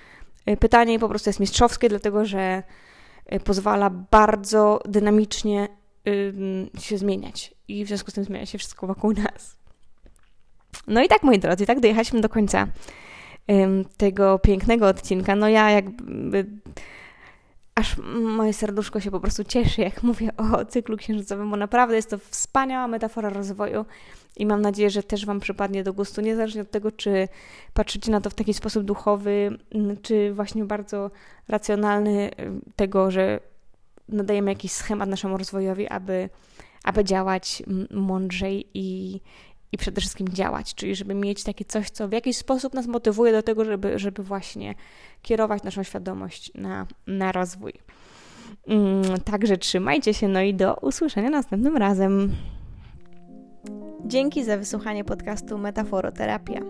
Y, 0.51 0.57
pytanie 0.57 0.99
po 0.99 1.09
prostu 1.09 1.29
jest 1.29 1.41
mistrzowskie, 1.41 1.89
dlatego 1.89 2.25
że 2.25 2.63
y, 3.33 3.41
pozwala 3.41 3.91
bardzo 3.91 4.81
dynamicznie 4.85 5.69
się 6.81 6.99
zmieniać 6.99 7.55
i 7.69 7.85
w 7.85 7.89
związku 7.89 8.11
z 8.11 8.15
tym 8.15 8.25
zmienia 8.25 8.47
się 8.47 8.59
wszystko 8.59 8.87
wokół 8.87 9.13
nas. 9.13 9.57
No 10.87 11.03
i 11.03 11.09
tak, 11.09 11.23
moi 11.23 11.39
drodzy, 11.39 11.67
tak 11.67 11.81
dojechaliśmy 11.81 12.21
do 12.21 12.29
końca 12.29 12.67
tego 13.97 14.39
pięknego 14.39 14.89
odcinka. 14.89 15.37
No 15.37 15.49
ja 15.49 15.71
jakby 15.71 16.47
aż 17.75 17.97
moje 18.37 18.53
serduszko 18.53 19.01
się 19.01 19.11
po 19.11 19.21
prostu 19.21 19.45
cieszy, 19.45 19.81
jak 19.81 20.03
mówię 20.03 20.37
o 20.37 20.65
cyklu 20.65 20.97
księżycowym, 20.97 21.51
bo 21.51 21.57
naprawdę 21.57 21.97
jest 21.97 22.11
to 22.11 22.19
wspaniała 22.19 22.89
metafora 22.89 23.29
rozwoju 23.29 23.85
i 24.37 24.47
mam 24.47 24.63
nadzieję, 24.63 24.91
że 24.91 25.03
też 25.03 25.27
Wam 25.27 25.41
przypadnie 25.41 25.85
do 25.85 25.93
gustu, 25.93 26.21
niezależnie 26.21 26.63
od 26.63 26.71
tego, 26.71 26.93
czy 26.93 27.29
patrzycie 27.75 28.11
na 28.11 28.21
to 28.21 28.31
w 28.31 28.35
taki 28.35 28.55
sposób 28.55 28.85
duchowy, 28.85 29.59
czy 30.03 30.35
właśnie 30.35 30.65
bardzo 30.65 31.11
racjonalny, 31.49 32.31
tego, 32.77 33.11
że 33.11 33.41
nadajemy 34.09 34.51
jakiś 34.51 34.73
schemat 34.73 35.09
naszemu 35.09 35.39
rozwojowi, 35.39 35.89
aby, 35.89 36.29
aby 36.85 37.05
działać 37.05 37.63
mądrzej 37.91 38.67
i, 38.75 39.21
i 39.73 39.79
przede 39.79 40.01
wszystkim 40.01 40.29
działać, 40.29 40.75
czyli 40.75 40.95
żeby 40.95 41.15
mieć 41.15 41.45
takie 41.45 41.65
coś, 41.65 41.91
co 41.91 42.09
w 42.09 42.13
jakiś 42.13 42.37
sposób 42.37 42.75
nas 42.75 42.87
motywuje 42.87 43.33
do 43.33 43.43
tego, 43.43 43.65
żeby, 43.65 43.99
żeby 43.99 44.23
właśnie 44.23 44.75
kierować 45.23 45.63
naszą 45.63 45.83
świadomość 45.83 46.53
na, 46.55 46.87
na 47.07 47.33
rozwój. 47.33 47.73
Mm, 48.67 49.21
także 49.25 49.57
trzymajcie 49.57 50.15
się, 50.15 50.29
no 50.29 50.41
i 50.41 50.55
do 50.55 50.75
usłyszenia 50.75 51.31
następnym 51.31 51.77
razem. 51.77 52.33
Dzięki 54.07 54.45
za 54.45 54.57
wysłuchanie 54.57 55.05
podcastu 55.05 55.59
Metaforoterapia. 55.59 56.61